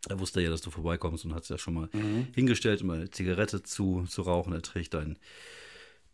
[0.08, 2.28] Er wusste ja, dass du vorbeikommst und hat es ja schon mal mhm.
[2.34, 4.54] hingestellt, um eine Zigarette zu, zu rauchen.
[4.54, 5.18] Er trägt ein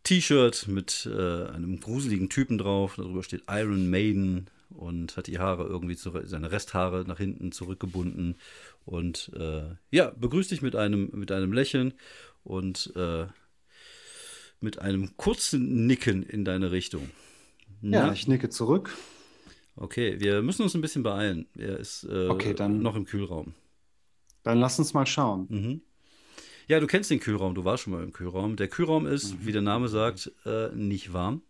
[0.03, 2.95] T-Shirt mit äh, einem gruseligen Typen drauf.
[2.97, 8.37] Darüber steht Iron Maiden und hat die Haare irgendwie, zu, seine Resthaare nach hinten zurückgebunden.
[8.85, 11.95] Und äh, ja, begrüßt dich mit einem, mit einem Lächeln
[12.45, 13.27] und äh,
[14.61, 17.11] mit einem kurzen Nicken in deine Richtung.
[17.81, 18.07] Na?
[18.07, 18.95] Ja, ich nicke zurück.
[19.77, 21.47] Okay, wir müssen uns ein bisschen beeilen.
[21.57, 23.55] Er ist äh, okay, dann, noch im Kühlraum.
[24.43, 25.47] Dann lass uns mal schauen.
[25.51, 25.81] Mhm.
[26.69, 28.57] Ja, du kennst den Kühlraum, du warst schon mal im Kühlraum.
[28.57, 29.47] Der Kühlraum ist, mhm.
[29.47, 31.43] wie der Name sagt, äh, nicht warm.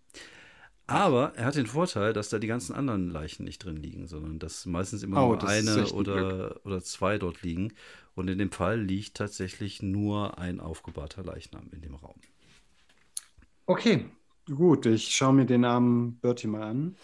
[0.89, 4.39] Aber er hat den Vorteil, dass da die ganzen anderen Leichen nicht drin liegen, sondern
[4.39, 7.73] dass meistens immer oh, nur eine oder, oder zwei dort liegen.
[8.15, 12.15] Und in dem Fall liegt tatsächlich nur ein aufgebahrter Leichnam in dem Raum.
[13.67, 14.07] Okay,
[14.47, 14.87] gut.
[14.87, 16.97] Ich schaue mir den armen Bertie mal an.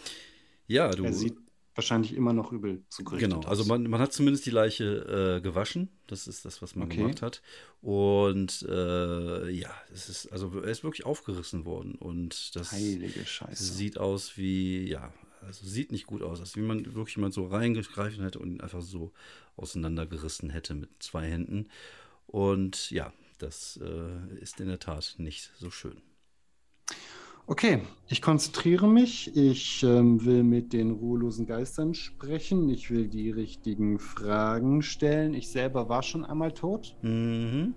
[0.67, 1.03] Ja, du.
[1.03, 1.35] Er sieht
[1.75, 5.89] wahrscheinlich immer noch übel zugerichtet Genau, also man, man hat zumindest die Leiche äh, gewaschen.
[6.07, 6.97] Das ist das, was man okay.
[6.97, 7.41] gemacht hat.
[7.81, 11.95] Und äh, ja, es ist, also er ist wirklich aufgerissen worden.
[11.95, 13.63] Und das Heilige Scheiße.
[13.63, 16.39] sieht aus wie, ja, also sieht nicht gut aus.
[16.39, 19.11] Also wie man wirklich jemand so reingegreifen hätte und ihn einfach so
[19.55, 21.69] auseinandergerissen hätte mit zwei Händen.
[22.27, 26.01] Und ja, das äh, ist in der Tat nicht so schön.
[27.45, 29.35] Okay, ich konzentriere mich.
[29.35, 32.69] Ich ähm, will mit den ruhelosen Geistern sprechen.
[32.69, 35.33] Ich will die richtigen Fragen stellen.
[35.33, 36.95] Ich selber war schon einmal tot.
[37.01, 37.73] Mhm.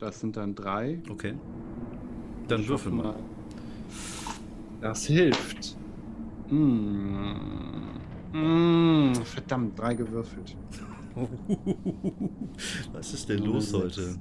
[0.00, 1.00] Das sind dann drei.
[1.08, 1.34] Okay.
[2.48, 3.14] Dann würfel mal.
[4.80, 5.76] Das hilft.
[6.48, 7.90] Mmh.
[8.32, 9.14] Mmh.
[9.24, 10.56] Verdammt, drei gewürfelt.
[12.92, 14.16] Was ist denn los heute?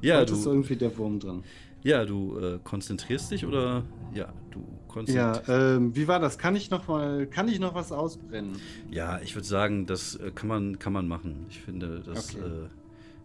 [0.00, 1.42] Ja, du, ist irgendwie der Wurm drin.
[1.82, 5.48] Ja, du äh, konzentrierst dich oder ja, du konzentrierst.
[5.48, 6.36] Ja, ähm, wie war das?
[6.38, 8.56] Kann ich noch mal, kann ich noch was ausbrennen?
[8.90, 11.46] Ja, ich würde sagen, das äh, kann man, kann man machen.
[11.48, 12.44] Ich finde, dass okay.
[12.44, 12.68] äh,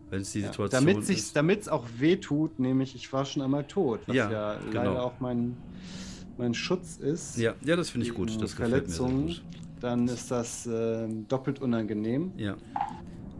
[0.10, 3.26] wenn es die ja, Situation damit sich's, damit es auch weh tut, nämlich ich war
[3.26, 4.74] schon einmal tot, was ja, ja genau.
[4.74, 5.58] leider auch mein
[6.38, 7.38] mein Schutz ist.
[7.38, 8.42] Ja, ja, das finde ich gut.
[8.42, 9.42] Das Verletzungen, gut.
[9.80, 12.32] dann ist das äh, doppelt unangenehm.
[12.38, 12.56] Ja.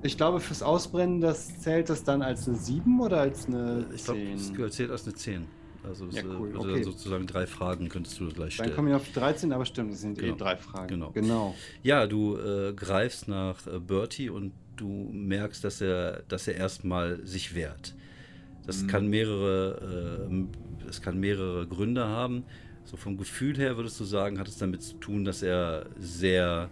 [0.06, 4.36] Ich glaube, fürs Ausbrennen, das zählt das dann als eine 7 oder als eine 10?
[4.36, 5.48] Ich glaube, es zählt als eine 10.
[5.84, 6.52] Also ja, cool.
[6.54, 6.84] äh, okay.
[6.84, 8.70] sozusagen drei Fragen könntest du gleich stellen.
[8.70, 10.36] Dann komme ich auf 13, aber stimmt, das sind eh genau.
[10.36, 10.88] eh drei Fragen.
[10.88, 11.12] Genau.
[11.12, 11.56] genau.
[11.84, 17.26] Ja, du äh, greifst nach äh, Bertie und du merkst, dass er, dass er erstmal
[17.26, 17.96] sich wehrt.
[18.66, 18.88] Das mhm.
[18.88, 22.44] kann mehrere, äh, das kann mehrere Gründe haben.
[22.84, 26.70] So vom Gefühl her würdest du sagen, hat es damit zu tun, dass er sehr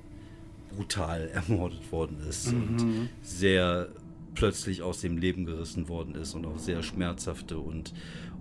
[0.75, 2.61] brutal ermordet worden ist mhm.
[2.61, 3.89] und sehr
[4.35, 7.93] plötzlich aus dem Leben gerissen worden ist und auf sehr schmerzhafte und,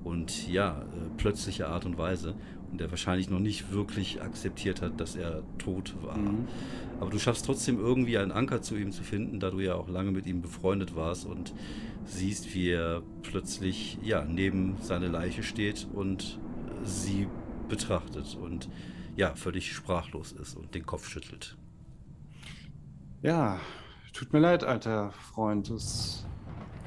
[0.04, 0.84] und ja, äh,
[1.16, 2.34] plötzliche Art und Weise.
[2.70, 6.16] Und der wahrscheinlich noch nicht wirklich akzeptiert hat, dass er tot war.
[6.16, 6.48] Mhm.
[7.00, 9.88] Aber du schaffst trotzdem irgendwie einen Anker zu ihm zu finden, da du ja auch
[9.88, 11.52] lange mit ihm befreundet warst und
[12.06, 16.38] siehst, wie er plötzlich ja, neben seine Leiche steht und
[16.84, 17.28] sie
[17.68, 18.68] betrachtet und
[19.16, 21.56] ja, völlig sprachlos ist und den Kopf schüttelt.
[23.22, 23.60] Ja,
[24.12, 25.70] tut mir leid, alter Freund.
[25.70, 26.26] Das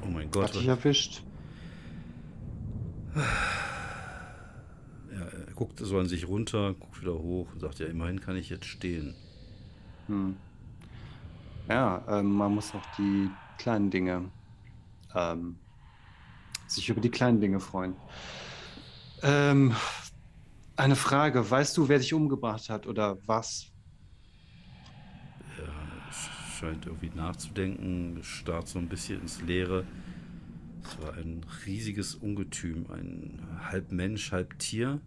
[0.04, 0.44] oh mein Gott.
[0.44, 1.22] Hat dich erwischt.
[3.14, 3.22] Ja,
[5.22, 8.50] er guckt so an sich runter, guckt wieder hoch und sagt, ja, immerhin kann ich
[8.50, 9.14] jetzt stehen.
[10.08, 10.36] Hm.
[11.70, 14.30] Ja, ähm, man muss auch die kleinen Dinge,
[15.14, 15.56] ähm,
[16.66, 17.96] sich über die kleinen Dinge freuen.
[19.22, 19.74] Ähm,
[20.76, 23.72] eine Frage, weißt du, wer dich umgebracht hat oder was?
[26.56, 29.84] Scheint irgendwie nachzudenken, starrt so ein bisschen ins Leere.
[30.82, 33.40] Es war ein riesiges Ungetüm, ein
[33.70, 35.00] halb Mensch, halb Tier.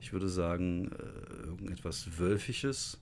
[0.00, 3.00] Ich würde sagen, äh, irgendetwas Wölfisches,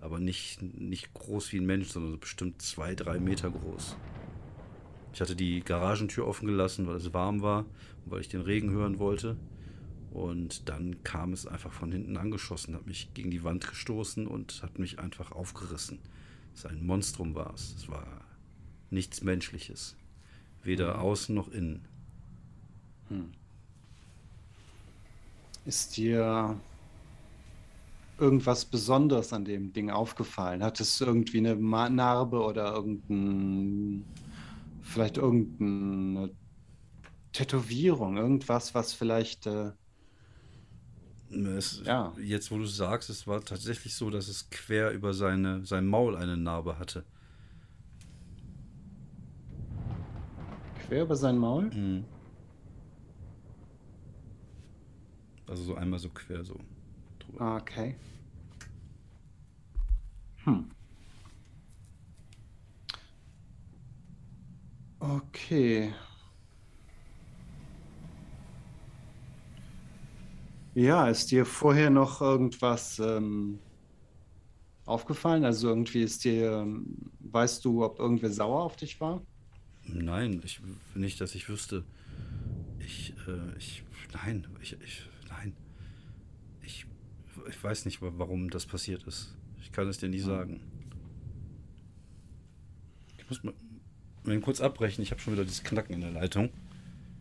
[0.00, 3.96] aber nicht, nicht groß wie ein Mensch, sondern bestimmt zwei, drei Meter groß.
[5.12, 7.60] Ich hatte die Garagentür offen gelassen, weil es warm war
[8.04, 9.36] und weil ich den Regen hören wollte.
[10.10, 14.62] Und dann kam es einfach von hinten angeschossen, hat mich gegen die Wand gestoßen und
[14.62, 15.98] hat mich einfach aufgerissen
[16.58, 17.54] es ein Monstrum war.
[17.54, 18.06] Es war
[18.90, 19.96] nichts Menschliches.
[20.62, 21.00] Weder mhm.
[21.00, 21.86] außen noch innen.
[23.08, 23.30] Hm.
[25.64, 26.58] Ist dir
[28.18, 30.62] irgendwas Besonderes an dem Ding aufgefallen?
[30.62, 34.04] Hat es irgendwie eine Narbe oder irgendein,
[34.82, 36.30] vielleicht irgendeine
[37.32, 39.46] Tätowierung, irgendwas, was vielleicht.
[39.46, 39.72] Äh,
[41.30, 42.12] es, ja.
[42.18, 46.16] Jetzt, wo du sagst, es war tatsächlich so, dass es quer über seine, sein Maul
[46.16, 47.04] eine Narbe hatte.
[50.86, 51.64] Quer über sein Maul?
[51.64, 52.04] Mhm.
[55.46, 56.58] Also so einmal so quer so
[57.18, 57.40] drüber.
[57.40, 57.96] Ah, okay.
[60.44, 60.70] Hm.
[65.00, 65.94] Okay.
[70.78, 73.58] Ja, ist dir vorher noch irgendwas ähm,
[74.84, 75.44] aufgefallen?
[75.44, 79.20] Also irgendwie ist dir, ähm, weißt du, ob irgendwer sauer auf dich war?
[79.82, 80.60] Nein, ich
[80.94, 81.84] nicht, dass ich wüsste.
[82.78, 85.52] Ich, äh, ich, nein, ich, ich, nein.
[86.62, 86.86] Ich,
[87.48, 89.36] ich weiß nicht, warum das passiert ist.
[89.60, 90.26] Ich kann es dir nie hm.
[90.26, 90.60] sagen.
[93.18, 93.54] Ich muss mal,
[94.22, 95.02] mal kurz abbrechen.
[95.02, 96.50] Ich habe schon wieder dieses Knacken in der Leitung.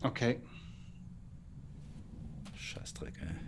[0.04, 0.42] Okay.
[2.56, 3.47] Scheißdreck, ey.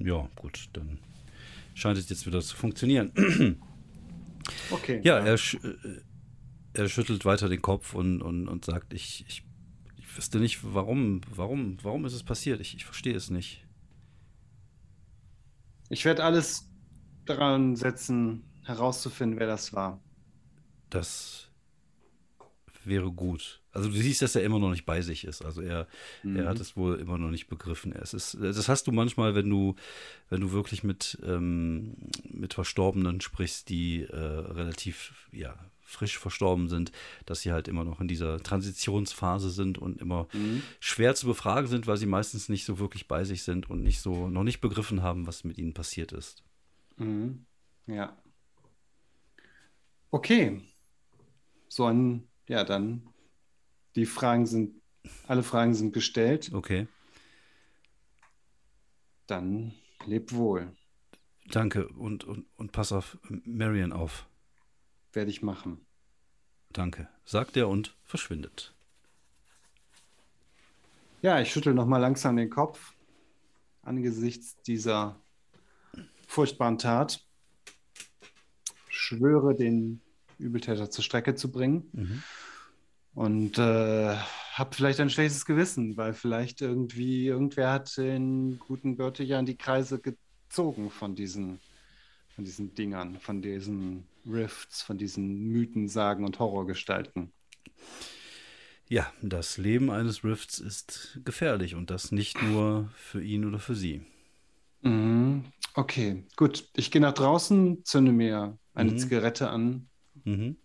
[0.00, 0.98] Ja, gut, dann
[1.74, 3.12] scheint es jetzt wieder zu funktionieren.
[4.70, 5.00] okay.
[5.04, 6.00] Ja, er, sch äh,
[6.72, 9.42] er schüttelt weiter den Kopf und, und, und sagt, ich, ich,
[9.98, 12.60] ich wüsste nicht, warum, warum, warum ist es passiert?
[12.60, 13.66] Ich, ich verstehe es nicht.
[15.90, 16.68] Ich werde alles
[17.26, 20.00] daran setzen, herauszufinden, wer das war.
[20.88, 21.49] Das
[22.90, 23.62] wäre gut.
[23.72, 25.42] Also du siehst, dass er immer noch nicht bei sich ist.
[25.42, 25.86] Also er,
[26.22, 26.36] mhm.
[26.36, 27.92] er hat es wohl immer noch nicht begriffen.
[27.92, 29.76] Es ist, das hast du manchmal, wenn du,
[30.28, 31.96] wenn du wirklich mit, ähm,
[32.28, 35.56] mit Verstorbenen sprichst, die äh, relativ ja,
[35.90, 36.92] frisch verstorben sind,
[37.26, 40.62] dass sie halt immer noch in dieser Transitionsphase sind und immer mhm.
[40.78, 44.00] schwer zu befragen sind, weil sie meistens nicht so wirklich bei sich sind und nicht
[44.00, 46.42] so noch nicht begriffen haben, was mit ihnen passiert ist.
[46.96, 47.46] Mhm.
[47.86, 48.16] Ja.
[50.10, 50.60] Okay.
[51.68, 53.08] So ein, ja, dann
[53.94, 54.82] die Fragen sind,
[55.28, 56.50] alle Fragen sind gestellt.
[56.52, 56.88] Okay.
[59.28, 59.72] Dann
[60.04, 60.74] leb wohl.
[61.46, 64.26] Danke und, und, und pass auf Marion auf.
[65.12, 65.86] Werde ich machen.
[66.72, 68.74] Danke, sagt er und verschwindet.
[71.22, 72.94] Ja, ich schüttel nochmal langsam den Kopf
[73.82, 75.20] angesichts dieser
[76.26, 77.24] furchtbaren Tat.
[78.88, 80.02] Schwöre, den
[80.40, 81.88] Übeltäter zur Strecke zu bringen.
[81.92, 82.22] Mhm.
[83.12, 84.16] Und äh,
[84.54, 90.00] habe vielleicht ein schlechtes Gewissen, weil vielleicht irgendwie irgendwer hat den guten Börte die Kreise
[90.00, 91.60] gezogen von diesen
[92.40, 97.34] von diesen Dingern, von diesen Rifts, von diesen Mythen, Sagen und Horrorgestalten.
[98.88, 103.74] Ja, das Leben eines Rifts ist gefährlich und das nicht nur für ihn oder für
[103.74, 104.00] sie.
[104.80, 105.44] Mhm.
[105.74, 106.66] Okay, gut.
[106.74, 108.98] Ich gehe nach draußen, zünde mir eine mhm.
[108.98, 109.89] Zigarette an,
[110.24, 110.56] mhm.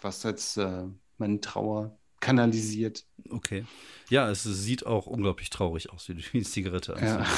[0.00, 0.84] was jetzt äh,
[1.18, 3.04] meine Trauer kanalisiert.
[3.28, 3.64] Okay.
[4.08, 7.30] Ja, es sieht auch unglaublich traurig aus, wie du die Zigarette anzündest.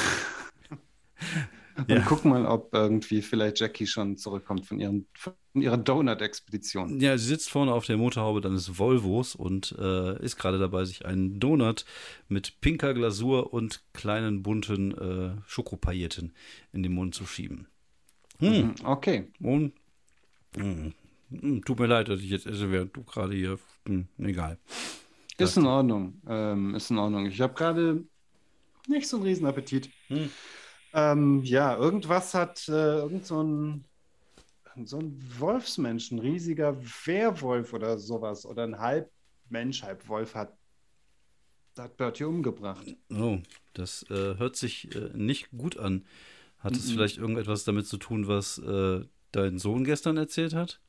[0.69, 0.77] Ja.
[1.77, 2.01] Und ja.
[2.01, 6.99] gucken mal, ob irgendwie vielleicht Jackie schon zurückkommt von, ihren, von ihrer Donut-Expedition.
[6.99, 11.05] Ja, sie sitzt vorne auf der Motorhaube deines Volvos und äh, ist gerade dabei, sich
[11.05, 11.83] einen Donut
[12.27, 16.33] mit pinker Glasur und kleinen bunten äh, Schokopailletten
[16.71, 17.67] in den Mund zu schieben.
[18.39, 18.57] Hm.
[18.57, 19.31] Mhm, okay.
[19.39, 19.73] Und
[20.55, 20.91] mh,
[21.29, 23.59] hm, tut mir leid, dass ich jetzt esse, während du gerade hier.
[23.87, 24.57] Hm, egal.
[25.37, 26.21] Ist in Ordnung.
[26.27, 27.25] Ähm, ist in Ordnung.
[27.25, 28.03] Ich habe gerade
[28.87, 29.89] nicht so einen Riesenappetit.
[30.07, 30.29] Hm.
[30.93, 33.83] Ähm, ja, irgendwas hat äh, irgend so ein,
[34.85, 40.55] so ein Wolfsmensch, ein riesiger Werwolf oder sowas oder ein Halbmensch, Halbwolf hat,
[41.77, 42.95] hat Bertie umgebracht.
[43.11, 43.39] Oh,
[43.73, 46.05] das äh, hört sich äh, nicht gut an.
[46.59, 46.79] Hat mm -mm.
[46.79, 49.01] es vielleicht irgendetwas damit zu tun, was äh,
[49.33, 50.79] dein Sohn gestern erzählt hat?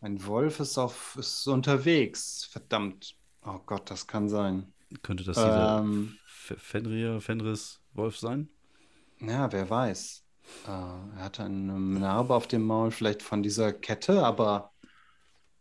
[0.00, 2.44] Ein Wolf ist, auf, ist unterwegs.
[2.50, 3.16] Verdammt.
[3.44, 4.72] Oh Gott, das kann sein.
[5.02, 8.48] Könnte das dieser ähm, Fenrir, Fenris-Wolf sein?
[9.20, 10.24] Ja, wer weiß.
[10.66, 14.72] Äh, er hatte eine Narbe auf dem Maul, vielleicht von dieser Kette, aber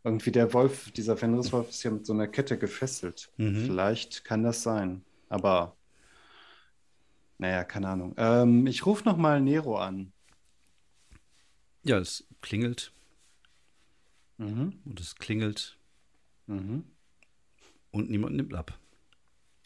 [0.04, 3.32] irgendwie der Wolf, dieser Fenriswolf ist ja mit so einer Kette gefesselt.
[3.38, 3.66] Mhm.
[3.66, 5.04] Vielleicht kann das sein.
[5.30, 5.76] Aber
[7.38, 8.14] naja, keine Ahnung.
[8.18, 10.14] Ähm, ich rufe nochmal Nero an.
[11.84, 12.92] Ja, es klingelt.
[14.38, 14.80] Mhm.
[14.86, 15.78] Und es klingelt.
[16.48, 16.84] Mhm.
[17.92, 18.78] Und niemand nimmt ab.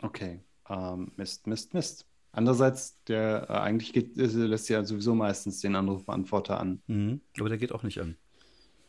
[0.02, 0.40] Okay.
[0.70, 2.06] Ähm, Mist, Mist, Mist.
[2.32, 6.82] Andererseits, der äh, eigentlich geht, äh, lässt ja sowieso meistens den Anrufbeantworter an.
[6.88, 7.22] Mhm.
[7.40, 8.16] Aber der geht auch nicht an.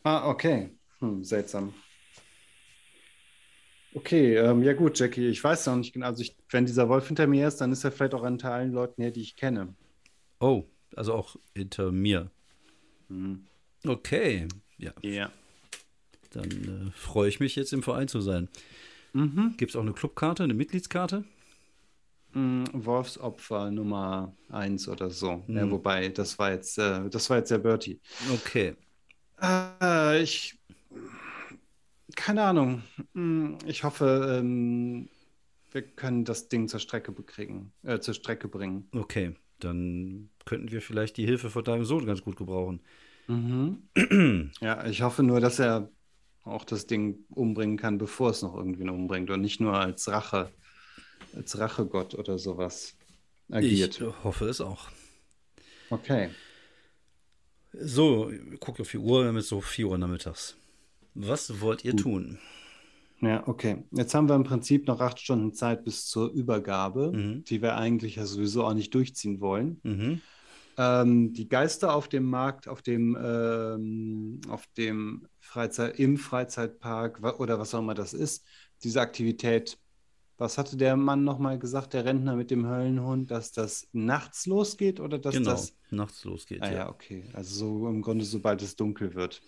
[0.03, 0.69] Ah, okay.
[0.99, 1.73] Hm, seltsam.
[3.93, 6.05] Okay, ähm, ja gut, Jackie, ich weiß noch nicht genau.
[6.05, 8.71] Also, ich, wenn dieser Wolf hinter mir ist, dann ist er vielleicht auch hinter allen
[8.71, 9.75] Leuten her, die ich kenne.
[10.39, 10.63] Oh,
[10.95, 12.31] also auch hinter mir.
[13.09, 13.47] Mhm.
[13.85, 14.93] Okay, ja.
[15.01, 15.31] Ja.
[16.31, 18.49] Dann äh, freue ich mich jetzt im Verein zu sein.
[19.13, 19.55] Mhm.
[19.57, 21.23] Gibt es auch eine Clubkarte, eine Mitgliedskarte?
[22.33, 25.43] Mm, Wolfsopfer Nummer 1 oder so.
[25.53, 25.71] Ja, Mhm.
[25.71, 27.99] wobei, das war jetzt, äh, das war jetzt der Bertie.
[28.33, 28.75] Okay.
[29.41, 30.57] Äh, ich,
[32.15, 32.83] keine Ahnung.
[33.13, 35.09] Mm, Ich hoffe, ähm,
[35.71, 38.89] wir können das Ding zur Strecke bekriegen, äh, zur Strecke bringen.
[38.93, 42.81] Okay, dann könnten wir vielleicht die Hilfe von deinem Sohn ganz gut gebrauchen.
[43.27, 43.89] Mhm.
[44.61, 45.89] Ja, ich hoffe nur, dass er
[46.43, 50.51] auch das Ding umbringen kann, bevor es noch irgendwen umbringt und nicht nur als Rache,
[51.35, 52.95] als Rachegott oder sowas
[53.49, 54.01] agiert.
[54.01, 54.89] Ich hoffe es auch.
[55.89, 56.29] Okay.
[57.73, 60.57] So, guckt auf die Uhr, wir haben jetzt so 4 Uhr nachmittags.
[61.13, 62.39] Was wollt ihr tun?
[63.21, 63.83] Ja, okay.
[63.91, 67.43] Jetzt haben wir im Prinzip noch acht Stunden Zeit bis zur Übergabe, Mhm.
[67.43, 69.79] die wir eigentlich ja sowieso auch nicht durchziehen wollen.
[69.83, 70.21] Mhm.
[70.81, 77.59] Ähm, die Geister auf dem Markt, auf dem, ähm, auf dem Freizeit, im Freizeitpark oder
[77.59, 78.43] was auch immer das ist,
[78.83, 79.77] diese Aktivität.
[80.37, 84.99] Was hatte der Mann nochmal gesagt, der Rentner mit dem Höllenhund, dass das nachts losgeht
[84.99, 85.77] oder dass Genau, das.
[85.91, 86.63] nachts losgeht.
[86.63, 86.89] Ah ja, ja.
[86.89, 87.25] okay.
[87.33, 89.43] Also so im Grunde, sobald es dunkel wird.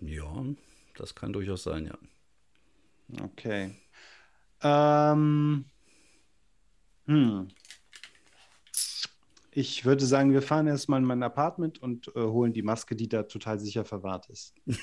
[0.00, 0.44] ja,
[0.96, 1.98] das kann durchaus sein, ja.
[3.22, 3.74] Okay.
[4.62, 5.66] Ähm,
[7.06, 7.48] hm.
[9.54, 13.08] Ich würde sagen, wir fahren erstmal in mein Apartment und äh, holen die Maske, die
[13.08, 14.54] da total sicher verwahrt ist.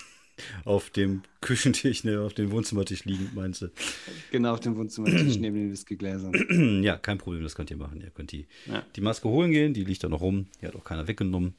[0.66, 3.68] Auf dem Küchentisch, ne, auf dem Wohnzimmertisch liegend, meinst du?
[4.32, 6.82] Genau auf dem Wohnzimmertisch neben den Whiskygläsern.
[6.84, 8.02] ja, kein Problem, das könnt ihr machen.
[8.02, 8.82] Ihr könnt die, Ja.
[8.96, 10.48] die Maske holen gehen, die liegt da noch rum.
[10.60, 11.54] Die hat auch keiner weggenommen.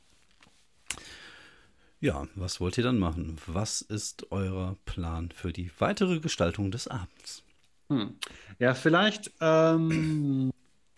[2.01, 3.37] Ja, was wollt ihr dann machen?
[3.47, 7.45] Was ist euer Plan für die weitere Gestaltung des Abends?
[7.89, 8.15] Hm.
[8.59, 10.51] Ja, vielleicht ähm,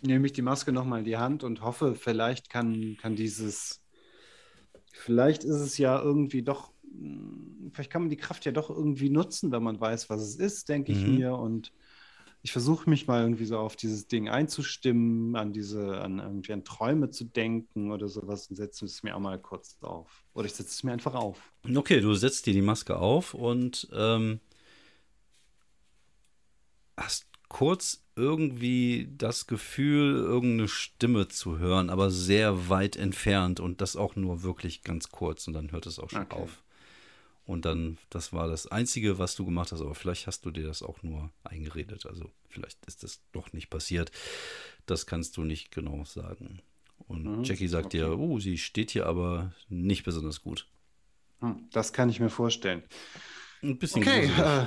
[0.06, 3.82] nehme ich die Maske nochmal in die Hand und hoffe, vielleicht kann, kann dieses,
[4.92, 9.10] vielleicht ist es ja irgendwie doch, hm, vielleicht kann man die Kraft ja doch irgendwie
[9.10, 11.06] nutzen, wenn man weiß, was es ist, denke ich Mhm.
[11.06, 11.34] mir.
[11.34, 11.72] Und
[12.42, 16.64] ich versuche mich mal irgendwie so auf dieses Ding einzustimmen, an diese, an irgendwie an
[16.64, 20.24] Träume zu denken oder sowas und setze es mir auch mal kurz auf.
[20.34, 21.52] Oder ich setze es mir einfach auf.
[21.76, 24.40] Okay, du setzt dir die Maske auf und ähm,
[26.96, 33.96] hast kurz irgendwie das Gefühl, irgendeine Stimme zu hören, aber sehr weit entfernt und das
[33.96, 36.31] auch nur wirklich ganz kurz und dann hört es auch schon Okay.
[36.31, 36.62] auf.
[37.46, 40.66] Und dann, das war das Einzige, was du gemacht hast, aber vielleicht hast du dir
[40.66, 42.07] das auch nur eingeredet.
[42.07, 44.12] Also vielleicht ist das doch nicht passiert.
[44.87, 46.61] Das kannst du nicht genau sagen.
[47.09, 48.18] Und Mhm, Jackie sagt dir, okay.
[48.18, 50.66] oh, sie steht hier aber nicht besonders gut.
[51.40, 52.83] Hm, das kann ich mir vorstellen.
[53.62, 54.64] Ein bisschen Okay, gruselig.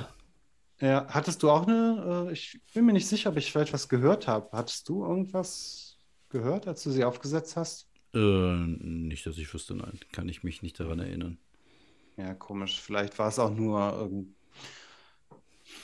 [0.80, 3.88] ja, hattest du auch eine, äh, ich bin mir nicht sicher, ob ich vielleicht was
[3.88, 4.48] gehört habe.
[4.52, 7.88] Hattest du irgendwas gehört, als du sie aufgesetzt hast?
[8.14, 9.98] Äh, nicht, dass ich wüsste, nein.
[10.12, 11.38] Kann ich mich nicht daran erinnern.
[12.16, 12.80] Ja, komisch.
[12.80, 14.34] Vielleicht war es auch nur irgend...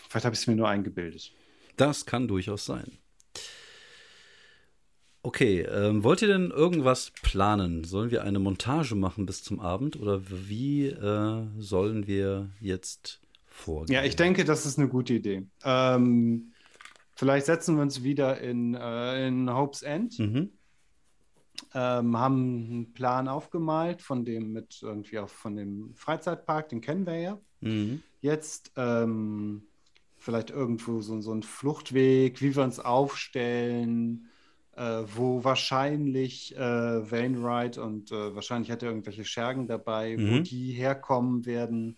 [0.08, 1.32] Vielleicht habe ich es mir nur eingebildet.
[1.76, 2.98] Das kann durchaus sein.
[5.22, 7.82] Okay, ähm, wollt ihr denn irgendwas planen?
[7.84, 13.23] Sollen wir eine Montage machen bis zum Abend oder wie äh, sollen wir jetzt
[13.54, 13.94] vorgehen?
[13.94, 15.46] Ja, ich denke, das ist eine gute Idee.
[15.64, 16.52] Ähm,
[17.14, 20.50] vielleicht setzen wir uns wieder in, äh, in Hope's End, Mhm.
[21.74, 27.06] ähm, haben einen Plan aufgemalt von dem mit irgendwie auch von dem Freizeitpark, den kennen
[27.06, 27.38] wir ja.
[27.60, 28.02] Mhm.
[28.20, 29.62] Jetzt ähm,
[30.16, 34.28] vielleicht irgendwo so, so ein Fluchtweg, wie wir uns aufstellen,
[34.76, 36.58] äh, wo wahrscheinlich äh,
[37.10, 40.44] Wainwright und äh, wahrscheinlich hat er irgendwelche Schergen dabei, wo Mhm.
[40.44, 41.96] die herkommen werden.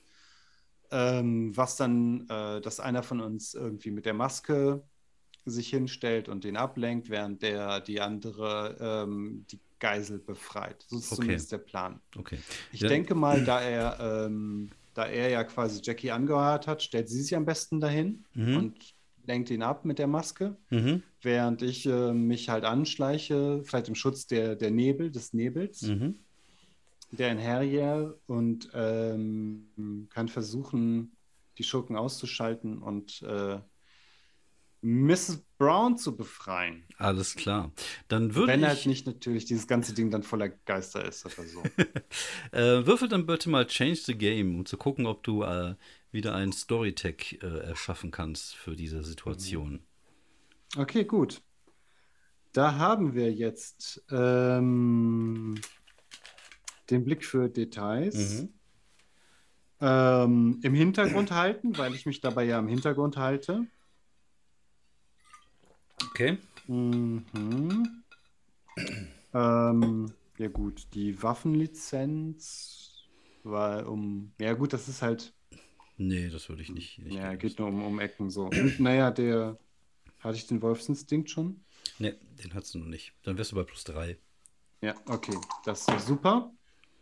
[0.90, 4.82] Ähm, was dann, äh, dass einer von uns irgendwie mit der Maske
[5.44, 10.84] sich hinstellt und den ablenkt, während der die andere ähm, die Geisel befreit.
[10.88, 11.16] So ist Okay.
[11.16, 12.00] zumindest der Plan.
[12.16, 12.38] Okay.
[12.72, 12.88] Ich Ja.
[12.88, 17.36] denke mal, da er, ähm, da er ja quasi Jackie angehört hat, stellt sie sich
[17.36, 18.56] am besten dahin Mhm.
[18.56, 18.94] und
[19.24, 21.02] lenkt ihn ab mit der Maske, Mhm.
[21.22, 26.14] während ich äh, mich halt anschleiche, vielleicht im Schutz der, der Nebel, des Nebels, Mhm.
[27.10, 31.16] Der in Harrier und ähm, kann versuchen,
[31.58, 33.58] die Schurken auszuschalten und äh,
[34.82, 35.42] Mrs.
[35.58, 36.84] Brown zu befreien.
[36.98, 37.72] Alles klar.
[38.08, 38.66] Dann würde Wenn ich...
[38.66, 41.62] halt nicht natürlich dieses ganze Ding dann voller Geister ist oder so.
[42.52, 45.74] äh, würfel dann bitte mal Change the Game, um zu gucken, ob du äh,
[46.12, 49.80] wieder einen Storytech äh, erschaffen kannst für diese Situation.
[50.76, 51.42] Okay, gut.
[52.52, 55.60] Da haben wir jetzt ähm,
[56.90, 58.42] den Blick für Details.
[58.42, 58.48] Mhm.
[59.80, 63.66] Ähm, Im Hintergrund halten, weil ich mich dabei ja im Hintergrund halte.
[66.10, 66.38] Okay.
[66.66, 68.02] Mhm.
[69.34, 73.06] ähm, ja gut, die Waffenlizenz
[73.42, 74.32] war um.
[74.40, 75.34] Ja gut, das ist halt.
[75.98, 76.98] Nee, das würde ich nicht.
[76.98, 78.46] nicht ja, geht nur um, um Ecken so.
[78.46, 79.58] Und naja, der.
[80.20, 81.60] Hatte ich den Wolfsinstinkt schon?
[81.98, 83.12] Nee, den hast du noch nicht.
[83.22, 84.18] Dann wärst du bei plus drei.
[84.80, 85.36] Ja, okay.
[85.64, 86.52] Das ist super.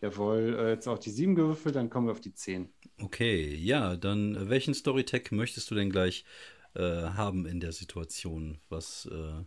[0.04, 2.68] Jawohl, äh, jetzt auch die 7 gewürfelt, dann kommen wir auf die 10.
[3.00, 6.26] Okay, ja, dann äh, welchen Storytech möchtest du denn gleich
[6.74, 9.44] äh, haben in der Situation, was, äh,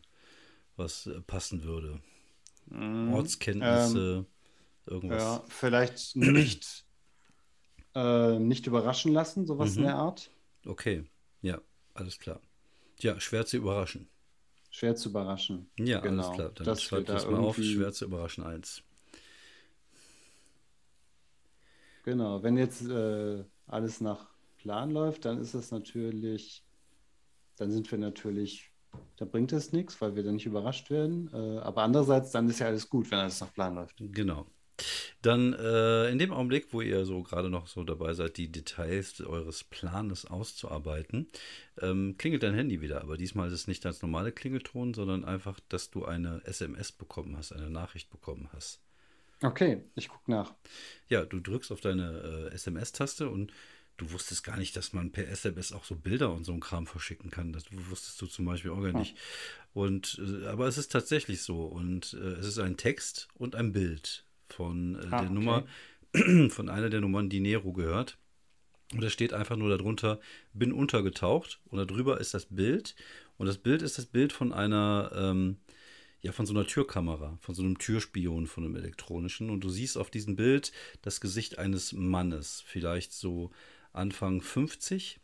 [0.76, 2.02] was passen würde?
[2.66, 3.14] Mhm.
[3.14, 4.26] Ortskenntnisse,
[4.88, 5.22] ähm, irgendwas.
[5.22, 6.86] Ja, vielleicht nicht,
[7.94, 9.78] äh, nicht überraschen lassen, sowas Mhm.
[9.78, 10.32] in der Art.
[10.66, 11.04] Okay,
[11.44, 11.62] ja,
[11.94, 12.42] alles klar.
[13.00, 14.10] Ja, schwer zu überraschen.
[14.72, 15.70] Schwer zu überraschen.
[15.78, 16.52] Ja, Genau, alles klar.
[16.56, 18.82] Dann dass schreib wir da das mal auf, irgendwie- schwer zu überraschen eins.
[22.08, 26.64] Genau, wenn jetzt äh, alles nach Plan läuft, dann ist es natürlich,
[27.58, 28.72] dann sind wir natürlich,
[29.18, 31.30] da bringt es nichts, weil wir dann nicht überrascht werden.
[31.34, 33.98] Äh, aber andererseits, dann ist ja alles gut, wenn alles nach Plan läuft.
[34.00, 34.48] Genau.
[35.22, 39.20] Dann äh, in dem Augenblick, wo ihr so gerade noch so dabei seid, die Details
[39.20, 41.28] eures Planes auszuarbeiten,
[41.82, 43.02] ähm, klingelt dein Handy wieder.
[43.02, 47.36] Aber diesmal ist es nicht das normale Klingelton, sondern einfach, dass du eine SMS bekommen
[47.36, 48.87] hast, eine Nachricht bekommen hast.
[49.42, 50.54] Okay, ich gucke nach.
[51.10, 53.52] Ja, du drückst auf deine äh, SMS-Taste und
[53.98, 56.88] du wusstest gar nicht, dass man per SMS auch so Bilder und so ein Kram
[56.88, 57.54] verschicken kann.
[57.54, 59.18] Das wusstest du zum Beispiel auch gar nicht.
[59.74, 61.66] Und, äh, aber es ist tatsächlich so.
[61.66, 65.30] Und äh, es ist ein Text und ein Bild von äh, Ah, der okay.
[65.30, 65.66] Nummer,
[66.50, 68.18] von einer der Nummern, die Nero gehört.
[68.94, 70.20] Und da steht einfach nur darunter,
[70.54, 71.60] bin untergetaucht.
[71.66, 72.96] Und darüber ist das Bild.
[73.38, 75.58] Und das Bild ist das Bild von einer, ähm,
[76.22, 79.50] ja, von so einer Türkamera, von so einem Türspion, von einem elektronischen.
[79.50, 83.52] Und du siehst auf diesem Bild das Gesicht eines Mannes, vielleicht so
[83.94, 85.20] Anfang 50.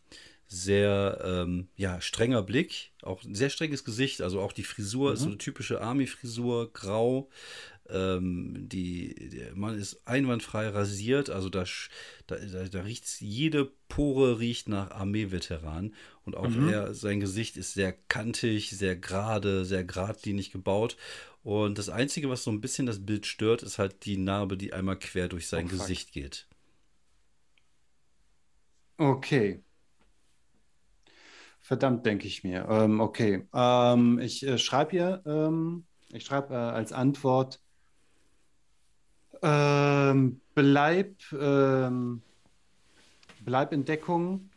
[0.47, 4.21] Sehr, ähm, ja, strenger Blick, auch ein sehr strenges Gesicht.
[4.21, 7.29] Also auch die Frisur ist so eine typische Army-Frisur, grau.
[7.89, 11.65] Ähm, die, der Mann ist einwandfrei rasiert, also da,
[12.27, 17.91] da, da, riecht jede Pore riecht nach Armeeveteran und auch er, sein Gesicht ist sehr
[17.91, 20.95] kantig, sehr gerade, sehr geradlinig gebaut.
[21.43, 24.71] Und das Einzige, was so ein bisschen das Bild stört, ist halt die Narbe, die
[24.71, 25.79] einmal quer durch sein Oh, fuck.
[25.79, 26.47] Gesicht geht.
[28.97, 29.61] Okay.
[31.59, 32.65] Verdammt, denke ich mir.
[32.69, 33.47] Ähm, okay.
[33.53, 37.61] Ähm, ich äh, schreibe hier, ähm, ich schreibe äh, als Antwort,
[39.43, 42.21] ähm, bleib, ähm,
[43.41, 44.49] bleib in Deckung.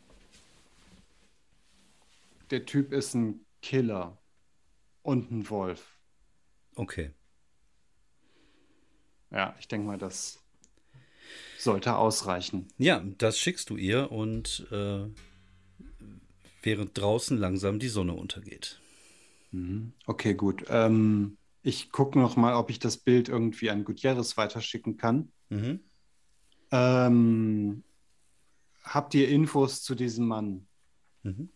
[2.49, 4.17] Der Typ ist ein Killer
[5.03, 5.97] und ein Wolf.
[6.75, 7.11] Okay.
[9.29, 10.39] Ja, ich denke mal, das
[11.57, 12.69] sollte ausreichen.
[12.77, 15.05] Ja, das schickst du ihr und äh,
[16.61, 18.79] während draußen langsam die Sonne untergeht.
[20.05, 20.65] Okay, gut.
[20.69, 25.33] Ähm, ich gucke noch mal, ob ich das Bild irgendwie an Gutierrez weiterschicken kann.
[25.49, 25.81] Mhm.
[26.71, 27.83] Ähm,
[28.83, 30.65] habt ihr Infos zu diesem Mann
[31.23, 31.49] Mhm.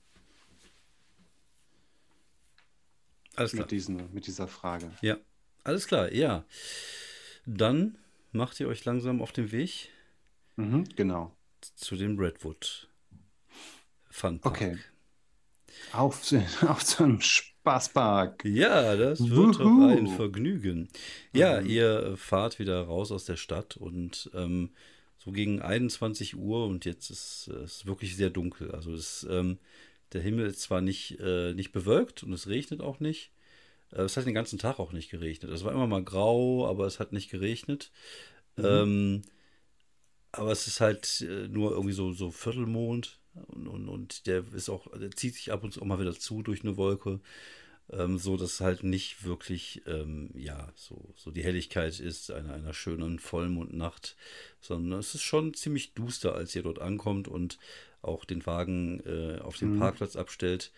[3.38, 3.64] Alles klar.
[3.64, 4.92] mit, diesen, mit dieser Frage?
[5.02, 5.16] Ja,
[5.64, 6.44] alles klar, ja.
[7.46, 7.98] Dann
[8.34, 9.90] macht ihr euch langsam auf den Weg
[10.58, 11.34] Mhm, genau.
[11.62, 12.90] zu dem Redwood
[14.10, 14.56] Funpark.
[14.56, 14.78] Okay.
[15.94, 16.22] Auf,
[16.68, 18.46] auf zu einem Spaßpark.
[18.46, 19.88] Ja, das wird doch Wuhu.
[19.90, 20.90] ein Vergnügen.
[21.34, 21.68] Ja, Mhm.
[21.70, 24.72] ihr fahrt wieder raus aus der Stadt und ähm,
[25.18, 28.72] so gegen 21 Uhr und jetzt ist es wirklich sehr dunkel.
[28.72, 29.60] Also es, ähm,
[30.14, 33.32] der Himmel ist zwar nicht, äh, nicht bewölkt und es regnet auch nicht.
[33.92, 35.52] Äh, es hat den ganzen Tag auch nicht geregnet.
[35.52, 37.92] Es war immer mal grau, aber es hat nicht geregnet.
[38.58, 39.22] Ähm,
[40.32, 44.70] aber es ist halt äh, nur irgendwie so, so Viertelmond und, und, und der ist
[44.70, 47.20] auch, der zieht sich ab und zu auch mal wieder zu durch eine Wolke
[47.92, 52.74] ähm, so dass halt nicht wirklich ähm, ja so, so die Helligkeit ist einer, einer
[52.74, 54.16] schönen Vollmondnacht,
[54.60, 57.60] sondern es ist schon ziemlich duster, als ihr dort ankommt und
[58.02, 60.72] auch den Wagen äh, auf dem Parkplatz abstellt.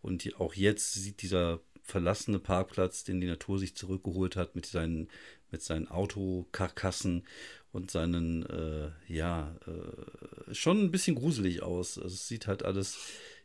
[0.00, 4.64] Und die, auch jetzt sieht dieser verlassene Parkplatz, den die Natur sich zurückgeholt hat, mit
[4.64, 5.08] seinen,
[5.50, 7.26] mit seinen Autokarkassen
[7.72, 11.98] und seinen, äh, ja, äh, schon ein bisschen gruselig aus.
[11.98, 12.98] Also es sieht halt alles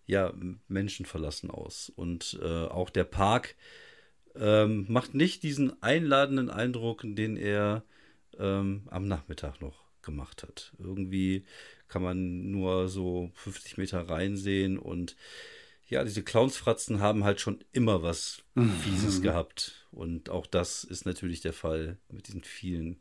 [0.06, 0.34] ja,
[0.68, 1.92] menschenverlassen aus.
[1.96, 3.56] Und äh, auch der Park
[4.36, 7.84] ähm, macht nicht diesen einladenden Eindruck, den er
[8.38, 10.74] ähm, am Nachmittag noch gemacht hat.
[10.78, 11.46] Irgendwie
[11.88, 15.16] kann man nur so 50 Meter reinsehen und
[15.88, 18.44] ja, diese Clownsfratzen haben halt schon immer was
[18.84, 19.88] Fieses gehabt.
[19.92, 23.00] Und auch das ist natürlich der Fall mit diesen vielen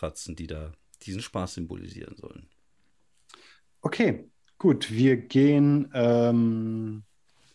[0.00, 0.72] Fratzen, die da
[1.02, 2.48] diesen Spaß symbolisieren sollen.
[3.82, 4.90] Okay, gut.
[4.90, 7.04] Wir gehen ähm,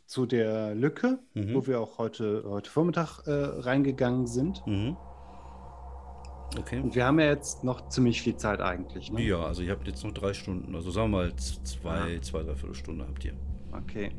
[0.05, 1.53] zu der Lücke, mhm.
[1.55, 4.65] wo wir auch heute, heute Vormittag äh, reingegangen sind.
[4.67, 4.95] Mhm.
[6.57, 6.79] Okay.
[6.79, 9.11] Und wir haben ja jetzt noch ziemlich viel Zeit eigentlich.
[9.11, 9.21] Ne?
[9.23, 10.75] Ja, also ihr habt jetzt noch drei Stunden.
[10.75, 12.21] Also sagen wir mal zwei, ja.
[12.21, 13.33] zwei, dreiviertel Stunde habt ihr.
[13.71, 14.11] Okay.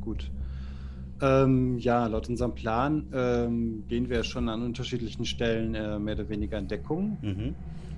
[0.00, 0.30] Gut.
[1.20, 6.28] Ähm, ja, laut unserem Plan ähm, gehen wir schon an unterschiedlichen Stellen äh, mehr oder
[6.28, 7.18] weniger in Deckung.
[7.22, 7.54] Mhm.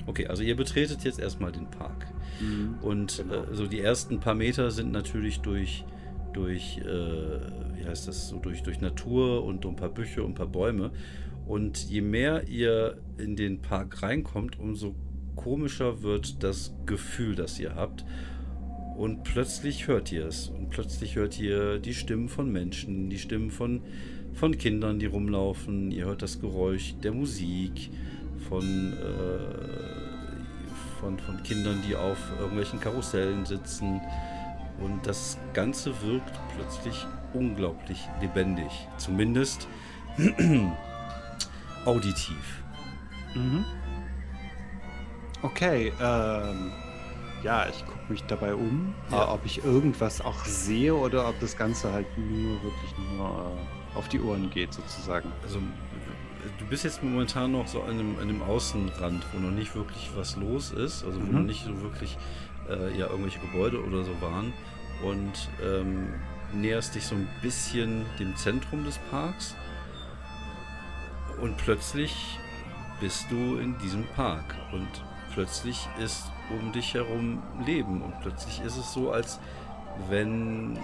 [0.06, 2.06] Okay, also ihr betretet jetzt erstmal den Park.
[2.40, 3.42] Mhm, und genau.
[3.42, 5.84] äh, so die ersten paar Meter sind natürlich durch,
[6.32, 10.34] durch äh, wie heißt das, so durch, durch Natur und ein paar Büsche und ein
[10.34, 10.92] paar Bäume.
[11.46, 14.94] Und je mehr ihr in den Park reinkommt, umso
[15.34, 18.04] komischer wird das Gefühl, das ihr habt.
[18.99, 20.49] Und plötzlich hört ihr es.
[20.49, 23.80] Und plötzlich hört ihr die Stimmen von Menschen, die Stimmen von,
[24.34, 25.92] von Kindern, die rumlaufen.
[25.92, 27.90] Ihr hört das Geräusch der Musik,
[28.49, 29.38] von, äh,
[30.99, 34.01] von, von Kindern, die auf irgendwelchen Karussellen sitzen.
[34.80, 38.88] Und das Ganze wirkt plötzlich unglaublich lebendig.
[38.96, 39.68] Zumindest
[41.84, 42.64] auditiv.
[43.36, 43.64] Mhm.
[45.42, 46.72] Okay, ähm,
[47.43, 49.30] ja, ich gucke mich dabei um, ja.
[49.32, 53.28] ob ich irgendwas auch sehe oder ob das Ganze halt nur wirklich nur
[53.95, 55.30] äh, auf die Ohren geht, sozusagen.
[55.43, 55.61] Also,
[56.59, 60.11] du bist jetzt momentan noch so an einem, an einem Außenrand, wo noch nicht wirklich
[60.16, 61.32] was los ist, also wo mhm.
[61.32, 62.18] noch nicht so wirklich
[62.68, 64.53] äh, ja, irgendwelche Gebäude oder so waren
[65.03, 66.14] und ähm,
[66.53, 69.55] näherst dich so ein bisschen dem Zentrum des Parks
[71.41, 72.39] und plötzlich
[73.01, 74.89] bist du in diesem Park und
[75.32, 78.03] plötzlich ist um dich herum Leben.
[78.03, 79.38] Und plötzlich ist es so, als
[80.09, 80.78] wenn,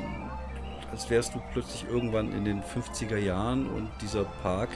[0.90, 4.70] als wärst du plötzlich irgendwann in den 50er Jahren und dieser Park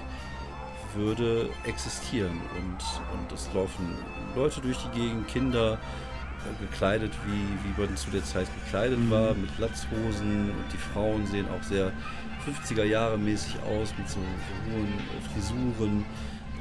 [0.94, 2.40] würde existieren.
[2.56, 3.94] Und, und es laufen
[4.34, 9.10] Leute durch die Gegend, Kinder äh, gekleidet, wie, wie man zu der Zeit gekleidet mhm.
[9.10, 10.50] war, mit Latzhosen.
[10.50, 11.92] Und die Frauen sehen auch sehr
[12.46, 16.04] 50er Jahre mäßig aus mit so, hohen äh, Frisuren,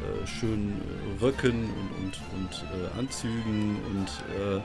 [0.03, 4.61] äh, schönen äh, Röcken und, und, und äh, Anzügen und äh,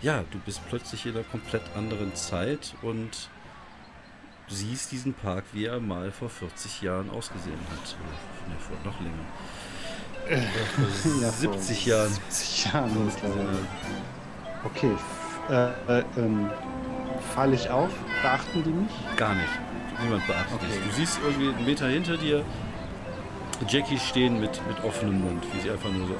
[0.00, 3.28] ja, du bist plötzlich in einer komplett anderen Zeit und
[4.48, 7.96] siehst diesen Park, wie er mal vor 40 Jahren ausgesehen hat.
[8.48, 9.24] Ne, vor noch länger.
[10.28, 12.12] Äh, ja, 70 Jahren.
[12.28, 13.10] 70 Jahren.
[14.64, 14.96] Okay.
[15.50, 16.50] Äh, ähm,
[17.34, 17.90] falle ich auf?
[18.22, 19.16] Beachten die mich?
[19.16, 19.48] Gar nicht.
[20.02, 20.66] Niemand beachtet okay.
[20.66, 20.84] dich.
[20.84, 22.44] Du siehst irgendwie einen Meter hinter dir
[23.66, 26.14] Jackie stehen mit, mit offenem Mund, wie sie einfach nur so.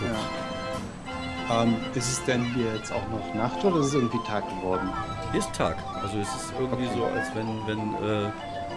[0.00, 1.62] Ja.
[1.62, 4.88] Ähm, ist es denn hier jetzt auch noch Nacht oder ist es irgendwie Tag geworden?
[5.32, 5.76] Hier ist Tag.
[6.02, 6.96] Also es ist irgendwie okay.
[6.96, 8.30] so, als wenn, wenn, äh,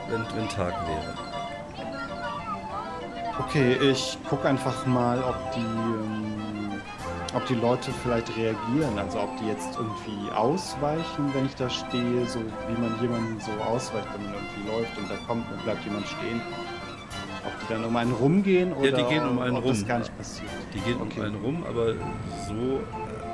[0.09, 1.13] wenn, wenn Tag wäre.
[3.39, 5.59] Okay, ich gucke einfach mal, ob die.
[5.59, 6.64] Ähm
[7.35, 12.25] ob die Leute vielleicht reagieren, also ob die jetzt irgendwie ausweichen, wenn ich da stehe,
[12.27, 15.83] so wie man jemanden so ausweicht, wenn man irgendwie läuft und da kommt und bleibt
[15.83, 16.41] jemand stehen.
[17.45, 19.73] Ob die dann um einen rumgehen oder ja, die gehen um einen ob rum.
[19.73, 20.49] das gar nicht passiert.
[20.73, 21.19] Die gehen okay.
[21.19, 21.93] um einen rum, aber
[22.47, 22.79] so,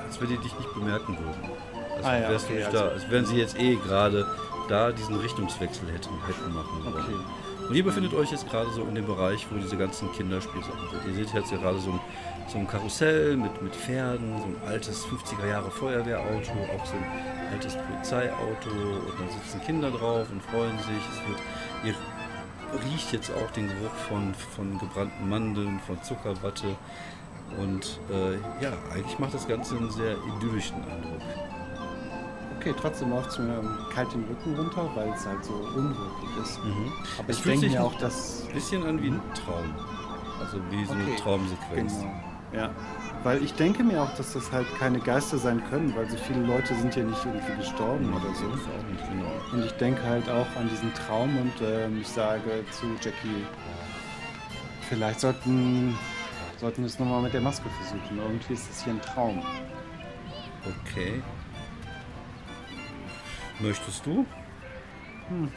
[0.06, 1.52] als wenn die dich nicht bemerken würden.
[1.96, 2.92] Als ah, ja, wärst okay, du nicht also da.
[2.92, 4.26] Als wären sie jetzt eh gerade
[4.68, 6.96] da diesen Richtungswechsel hätten, hätten machen wollen.
[6.96, 7.51] Okay.
[7.72, 11.08] Und ihr befindet euch jetzt gerade so in dem Bereich, wo diese ganzen Kinderspielsachen sind.
[11.08, 12.02] Ihr seht jetzt gerade so ein
[12.50, 17.54] so ein Karussell mit, mit Pferden, so ein altes 50er Jahre Feuerwehrauto, auch so ein
[17.54, 21.02] altes Polizeiauto und dann sitzen Kinder drauf und freuen sich.
[21.14, 21.40] Es wird,
[21.86, 26.76] ihr riecht jetzt auch den Geruch von, von gebrannten Mandeln, von Zuckerwatte
[27.58, 31.22] und äh, ja, eigentlich macht das Ganze einen sehr idyllischen Eindruck.
[32.62, 33.60] Okay, trotzdem läuft es mir
[33.92, 36.64] kalt den Rücken runter, weil es halt so unwirklich ist.
[36.64, 36.92] Mhm.
[37.18, 38.46] Aber ich denke mir auch, dass...
[38.48, 39.74] Ein bisschen an wie ein Traum.
[40.40, 41.02] Also wie so okay.
[41.08, 42.00] eine Traumsequenz.
[42.02, 42.14] Genau.
[42.54, 42.70] Ja,
[43.24, 46.42] weil ich denke mir auch, dass das halt keine Geister sein können, weil so viele
[46.42, 48.46] Leute sind ja nicht irgendwie gestorben oder so.
[48.46, 49.32] Auch nicht, genau.
[49.54, 53.46] Und ich denke halt auch an diesen Traum und ähm, ich sage zu Jackie,
[54.88, 55.98] vielleicht sollten,
[56.58, 58.20] sollten wir es nochmal mit der Maske versuchen.
[58.20, 59.42] Irgendwie ist das hier ein Traum.
[60.86, 61.24] Okay.
[63.62, 64.26] Möchtest du?
[65.28, 65.52] Hm.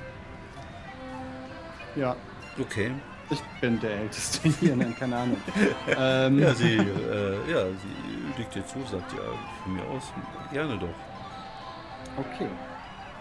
[1.96, 2.16] Ja.
[2.58, 2.92] Okay.
[3.30, 5.38] Ich bin der Älteste hier, nein, keine Ahnung.
[5.88, 9.18] ähm, ja, sie, äh, ja, sie legt dir zu, sagt ja,
[9.62, 10.12] von mir aus,
[10.52, 10.88] gerne doch.
[12.16, 12.48] Okay.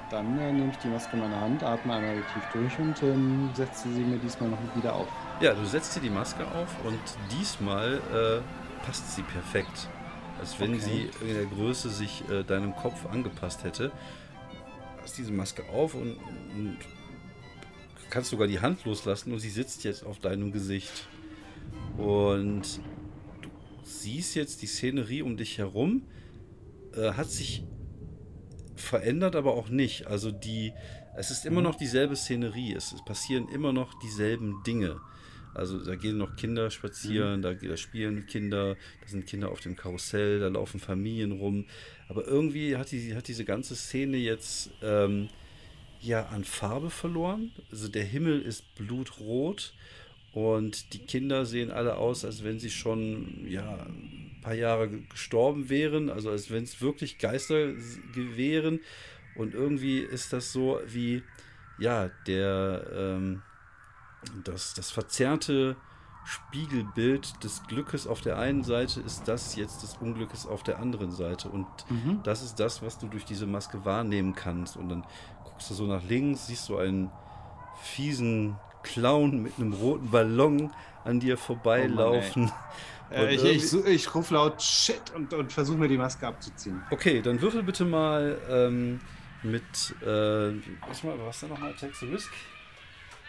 [0.10, 3.50] Dann äh, nehme ich die Maske in meine Hand, atme einmal tief durch und ähm,
[3.54, 5.08] setze sie mir diesmal noch wieder auf.
[5.40, 7.00] Ja, du setzt dir die Maske auf und
[7.32, 9.88] diesmal äh, passt sie perfekt.
[10.40, 10.80] Als wenn okay.
[10.82, 13.92] sie in der Größe sich äh, deinem Kopf angepasst hätte.
[15.04, 16.16] Du hast diese Maske auf und,
[16.56, 16.78] und
[18.10, 21.10] kannst sogar die Hand loslassen und sie sitzt jetzt auf deinem Gesicht.
[21.98, 22.80] Und
[23.42, 23.50] du
[23.84, 26.04] siehst jetzt die Szenerie um dich herum,
[26.96, 27.66] äh, hat sich
[28.78, 30.08] verändert, aber auch nicht.
[30.08, 30.72] Also die,
[31.18, 31.66] es ist immer mhm.
[31.66, 35.02] noch dieselbe Szenerie, es, es passieren immer noch dieselben Dinge.
[35.54, 37.42] Also da gehen noch Kinder spazieren, mhm.
[37.42, 41.66] da, da, spielen Kinder, da sind Kinder auf dem Karussell, da laufen Familien rum.
[42.14, 45.30] Aber irgendwie hat, die, hat diese ganze Szene jetzt ähm,
[46.00, 47.52] ja an Farbe verloren.
[47.72, 49.74] Also der Himmel ist blutrot
[50.32, 55.70] und die Kinder sehen alle aus, als wenn sie schon ja ein paar Jahre gestorben
[55.70, 57.74] wären, also als wenn es wirklich Geister
[58.14, 58.80] wären.
[59.36, 61.24] Und irgendwie ist das so wie
[61.80, 63.42] ja der ähm,
[64.44, 65.76] das, das verzerrte
[66.26, 71.12] Spiegelbild des Glückes auf der einen Seite ist das jetzt des Unglückes auf der anderen
[71.12, 71.50] Seite.
[71.50, 72.22] Und mhm.
[72.24, 74.78] das ist das, was du durch diese Maske wahrnehmen kannst.
[74.78, 75.06] Und dann
[75.44, 77.12] guckst du so nach links, siehst du einen
[77.82, 80.72] fiesen Clown mit einem roten Ballon
[81.04, 82.52] an dir vorbeilaufen.
[82.52, 86.28] Oh Mann, äh, ich, ich, ich rufe laut Shit und, und versuche mir die Maske
[86.28, 86.84] abzuziehen.
[86.92, 89.00] Okay, dann würfel bitte mal ähm,
[89.42, 89.64] mit.
[90.02, 90.06] Äh,
[90.88, 91.74] was, mal, was da nochmal?
[91.76, 92.32] Text Risk?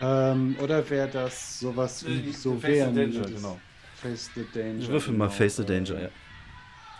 [0.05, 3.59] Ähm, oder wäre das sowas äh, wie so Face the Danger, genau.
[3.97, 4.89] Face the Danger.
[4.89, 5.25] Würfel genau.
[5.25, 6.09] mal Face the Danger, ja.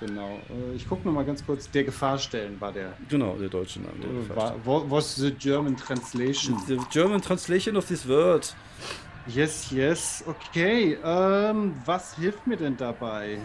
[0.01, 0.41] Genau.
[0.49, 1.71] Äh, ich gucke nochmal ganz kurz.
[1.71, 2.95] Der Gefahrstellen war der.
[3.09, 3.95] Genau, der deutsche Name.
[4.29, 6.59] Der war, was the German translation?
[6.67, 8.55] The German translation of this word.
[9.27, 10.25] Yes, yes.
[10.27, 10.99] Okay.
[11.05, 13.39] Ähm, was hilft mir denn dabei?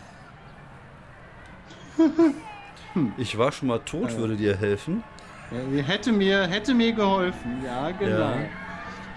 [2.93, 3.13] hm.
[3.17, 4.17] Ich war schon mal tot, äh.
[4.17, 5.03] würde dir helfen.
[5.51, 7.63] Ja, hätte mir, hätte mir geholfen.
[7.65, 8.19] Ja, genau.
[8.19, 8.37] Ja.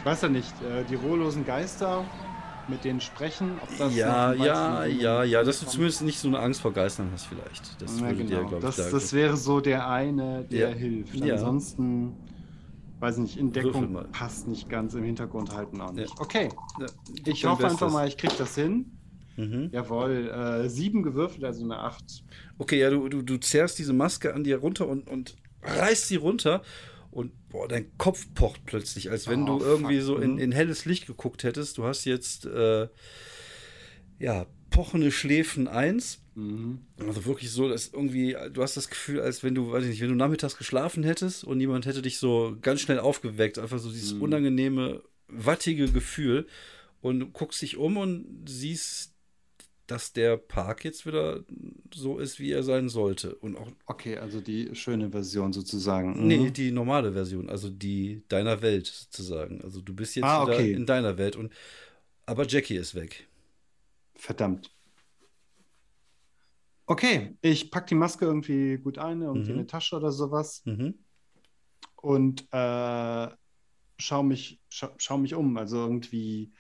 [0.03, 2.05] Ich weiß ja nicht, äh, die rohlosen Geister,
[2.67, 6.41] mit denen sprechen, ob das Ja, ja, ja, ja, dass du zumindest nicht so eine
[6.41, 7.81] Angst vor Geistern hast vielleicht.
[7.81, 8.29] Das ja, würde genau.
[8.31, 10.75] dir, glaube ich, das, das wäre so der eine, der ja.
[10.75, 11.15] hilft.
[11.15, 11.35] Ja.
[11.35, 12.17] Ansonsten,
[12.99, 16.13] weiß nicht, in Deckung passt nicht ganz, im Hintergrund halten auch nicht.
[16.19, 16.49] Okay,
[17.25, 18.99] ich hoffe einfach mal, ich kriege das hin.
[19.37, 19.69] Mhm.
[19.71, 22.25] Jawohl, äh, sieben gewürfelt, also eine acht.
[22.59, 26.17] Okay, ja, du, du, du zerrst diese Maske an dir runter und, und reißt sie
[26.17, 26.63] runter
[27.13, 30.07] und boah, dein Kopf pocht plötzlich, als wenn oh, du irgendwie fuck.
[30.07, 30.39] so in, mhm.
[30.39, 31.77] in, helles Licht geguckt hättest.
[31.77, 32.89] Du hast jetzt äh,
[34.19, 36.23] ja pochende Schläfen 1.
[36.35, 36.81] Mhm.
[37.07, 40.01] Also wirklich so, dass irgendwie, du hast das Gefühl, als wenn du, weiß ich nicht,
[40.01, 43.59] wenn du nachmittags geschlafen hättest und jemand hätte dich so ganz schnell aufgeweckt.
[43.59, 44.23] Einfach so dieses mhm.
[44.23, 46.47] unangenehme, wattige Gefühl.
[47.03, 49.12] Und du guckst dich um und siehst
[49.87, 51.45] dass der Park jetzt wieder
[51.93, 53.35] so ist, wie er sein sollte.
[53.37, 56.21] Und auch okay, also die schöne Version sozusagen.
[56.21, 56.27] Mhm.
[56.27, 59.61] Nee, die normale Version, also die deiner Welt sozusagen.
[59.63, 60.73] Also du bist jetzt ah, okay.
[60.73, 61.53] in deiner Welt und
[62.25, 63.27] aber Jackie ist weg.
[64.15, 64.71] Verdammt.
[66.87, 69.51] Okay, ich packe die Maske irgendwie gut ein, irgendwie mhm.
[69.51, 70.63] in eine Tasche oder sowas.
[70.65, 70.95] Mhm.
[71.97, 73.29] Und äh,
[73.99, 75.57] schau mich, schau, schau mich um.
[75.57, 76.53] Also irgendwie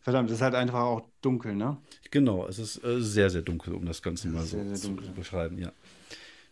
[0.00, 1.76] Verdammt, es ist halt einfach auch dunkel, ne?
[2.10, 5.12] Genau, es ist äh, sehr, sehr dunkel, um das Ganze mal sehr, so sehr zu,
[5.12, 5.72] beschreiben, ja.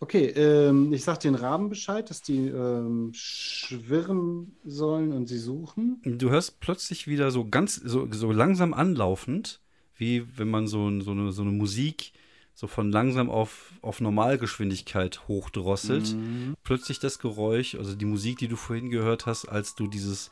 [0.01, 6.01] Okay, ähm, ich sag den Raben Bescheid, dass die ähm, schwirren sollen und sie suchen.
[6.05, 9.61] Du hörst plötzlich wieder so ganz, so, so langsam anlaufend,
[9.97, 12.13] wie wenn man so, so, eine, so eine Musik
[12.59, 16.15] so von langsam auf, auf Normalgeschwindigkeit hochdrosselt.
[16.15, 16.57] Mhm.
[16.65, 20.31] Plötzlich das Geräusch, also die Musik, die du vorhin gehört hast, als du dieses,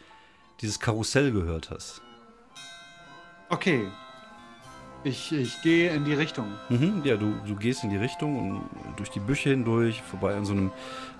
[0.60, 2.02] dieses Karussell gehört hast.
[3.48, 3.86] Okay.
[5.04, 6.46] Ich, ich gehe in die Richtung.
[6.68, 8.62] Mhm, ja, du, du gehst in die Richtung und
[8.96, 10.72] durch die Büsche hindurch, vorbei an so einem,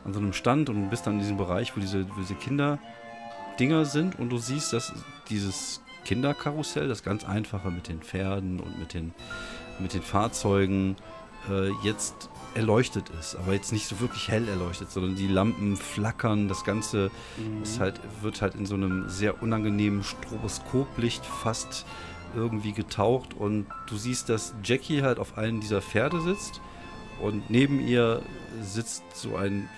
[0.05, 3.85] an so einem Stand und bist dann in diesem Bereich, wo diese, wo diese Kinderdinger
[3.85, 4.93] sind und du siehst, dass
[5.29, 9.15] dieses Kinderkarussell, das ganz einfache mit den Pferden und mit den,
[9.79, 10.97] mit den Fahrzeugen,
[11.49, 16.49] äh, jetzt erleuchtet ist, aber jetzt nicht so wirklich hell erleuchtet, sondern die Lampen flackern,
[16.49, 17.63] das Ganze mhm.
[17.63, 21.85] ist halt, wird halt in so einem sehr unangenehmen Stroboskoplicht fast
[22.37, 26.61] irgendwie getaucht und du siehst, dass Jackie halt auf einem dieser Pferde sitzt
[27.21, 28.23] und neben ihr
[28.61, 29.69] sitzt so ein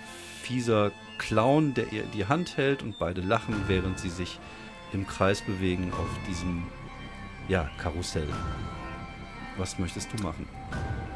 [0.42, 4.38] fieser Clown, der ihr die Hand hält und beide lachen, während sie sich
[4.92, 6.64] im Kreis bewegen auf diesem
[7.48, 8.28] ja, Karussell.
[9.56, 10.48] Was möchtest du machen?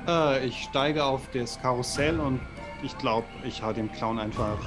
[0.06, 2.40] Äh, ich steige auf das Karussell und
[2.82, 4.58] ich glaube, ich hau dem Clown einfach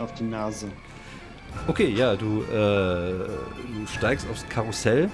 [0.00, 0.68] auf die Nase.
[1.68, 5.08] Okay, ja, du, äh, du steigst aufs Karussell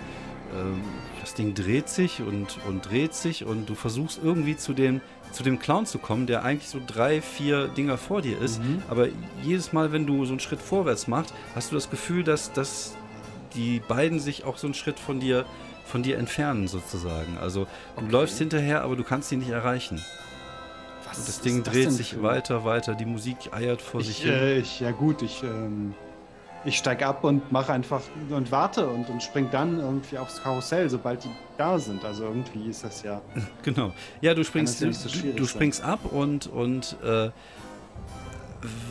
[1.20, 5.00] das Ding dreht sich und, und dreht sich und du versuchst irgendwie zu dem,
[5.32, 8.62] zu dem Clown zu kommen, der eigentlich so drei, vier Dinger vor dir ist.
[8.62, 8.82] Mhm.
[8.88, 9.08] Aber
[9.42, 12.96] jedes Mal, wenn du so einen Schritt vorwärts machst, hast du das Gefühl, dass, dass
[13.54, 15.44] die beiden sich auch so einen Schritt von dir,
[15.84, 17.36] von dir entfernen, sozusagen.
[17.38, 17.64] Also
[17.96, 18.10] du okay.
[18.10, 20.02] läufst hinterher, aber du kannst sie nicht erreichen.
[21.08, 24.32] Was und das Ding dreht sich weiter, weiter, die Musik eiert vor ich, sich hin.
[24.32, 25.94] Äh, ich, ja gut, ich ähm,
[26.64, 30.90] ich steige ab und mache einfach und warte und, und spring dann irgendwie aufs Karussell,
[30.90, 32.04] sobald die da sind.
[32.04, 33.20] Also irgendwie ist das ja.
[33.62, 33.92] Genau.
[34.20, 37.30] Ja, du springst, du, so du, springst ab und, und äh,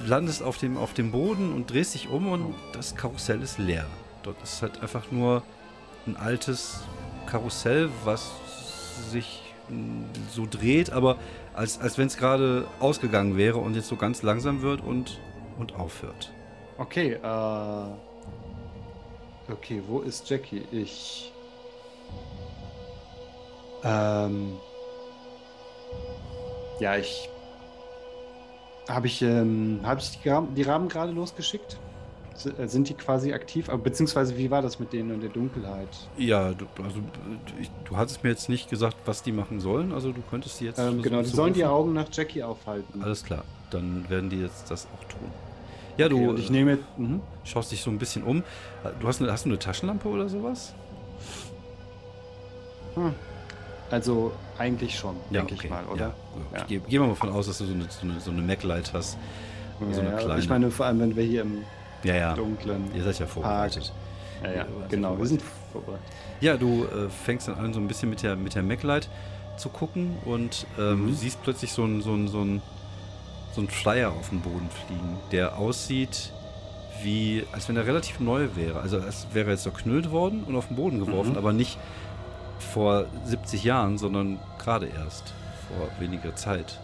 [0.05, 3.85] landest auf dem, auf dem Boden und drehst dich um und das Karussell ist leer.
[4.23, 5.43] Dort ist halt einfach nur
[6.05, 6.81] ein altes
[7.25, 8.31] Karussell, was
[9.11, 9.43] sich
[10.31, 11.17] so dreht, aber
[11.53, 15.19] als, als wenn es gerade ausgegangen wäre und jetzt so ganz langsam wird und,
[15.57, 16.31] und aufhört.
[16.77, 17.83] Okay, äh.
[19.51, 20.63] Okay, wo ist Jackie?
[20.71, 21.31] Ich.
[23.83, 24.57] Ähm.
[26.79, 27.29] Ja, ich.
[28.87, 31.77] Habe ich, ähm, hab ich die, Rahmen, die Rahmen gerade losgeschickt?
[32.57, 33.67] Äh, sind die quasi aktiv?
[33.67, 35.89] beziehungsweise, wie war das mit denen in der Dunkelheit?
[36.17, 36.99] Ja, du, also,
[37.59, 39.91] ich, du hattest mir jetzt nicht gesagt, was die machen sollen.
[39.91, 40.79] Also, du könntest die jetzt.
[40.79, 43.01] Ähm, genau, die sollen die Augen nach Jackie aufhalten.
[43.01, 43.43] Alles klar.
[43.71, 45.29] Dann werden die jetzt das auch tun.
[45.97, 47.21] Ja, du okay, ich nehme, mhm.
[47.43, 48.43] schaust dich so ein bisschen um.
[48.99, 50.73] Du hast eine, hast du eine Taschenlampe oder sowas?
[52.95, 53.13] Hm.
[53.89, 55.65] Also eigentlich schon, ja, denke okay.
[55.65, 56.07] ich mal, oder?
[56.07, 56.13] Ja,
[56.53, 56.61] ja.
[56.61, 58.93] Ich gehe geh mal davon aus, dass du so eine, so eine, so eine Mac-Light
[58.93, 59.17] hast.
[59.79, 60.39] Ja, so eine kleine.
[60.39, 61.63] Ich meine, vor allem, wenn wir hier im
[62.35, 63.93] dunklen Ihr seid ja vorbereitet.
[64.43, 65.41] Ja, ja, genau, wir sind
[65.71, 66.05] vorbereitet.
[66.41, 69.09] Ja, du äh, fängst dann an, so ein bisschen mit der, mit der Mac-Light
[69.57, 71.13] zu gucken und ähm, mhm.
[71.15, 72.61] siehst plötzlich so ein, so ein, so ein
[73.57, 76.31] so ein Flyer auf dem Boden fliegen, der aussieht
[77.01, 78.79] wie, als wenn er relativ neu wäre.
[78.79, 81.37] Also es wäre jetzt zerknüllt worden und auf den Boden geworfen, mhm.
[81.37, 81.79] aber nicht
[82.59, 85.33] vor 70 Jahren, sondern gerade erst
[85.67, 86.79] vor weniger Zeit.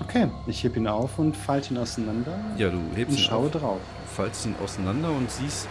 [0.00, 2.38] Okay, ich heb ihn auf und falte ihn auseinander.
[2.56, 3.80] Ja, du hebst und ihn schaue auf, drauf.
[4.06, 5.68] Faltest ihn auseinander und siehst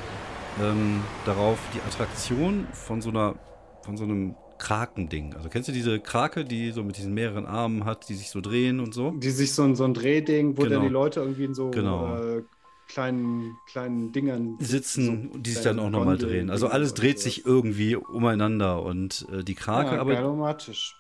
[0.61, 3.35] ähm, darauf die Attraktion von so einer,
[3.81, 5.33] von so einem Krakending.
[5.35, 8.41] Also kennst du diese Krake, die so mit diesen mehreren Armen hat, die sich so
[8.41, 9.11] drehen und so?
[9.11, 10.75] Die sich so ein, so ein Drehding, wo genau.
[10.75, 12.17] dann die Leute irgendwie in so genau.
[12.17, 12.43] äh,
[12.87, 16.49] kleinen, kleinen Dingern sitzen, so die sich dann auch nochmal drehen.
[16.49, 20.13] Also alles dreht sich irgendwie umeinander und äh, die Krake, ja, aber,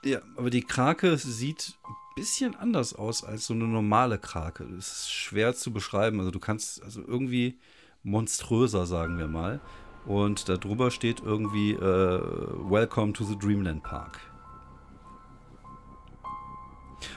[0.03, 4.67] ja, aber die Krake sieht ein bisschen anders aus als so eine normale Krake.
[4.75, 6.19] Das ist schwer zu beschreiben.
[6.19, 7.57] Also du kannst also irgendwie
[8.03, 9.59] monströser, sagen wir mal.
[10.07, 14.21] Und darüber steht irgendwie äh, Welcome to the Dreamland Park.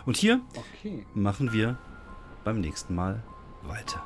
[0.05, 1.07] Und hier okay.
[1.15, 1.79] machen wir
[2.45, 3.23] beim nächsten Mal
[3.63, 4.03] weiter.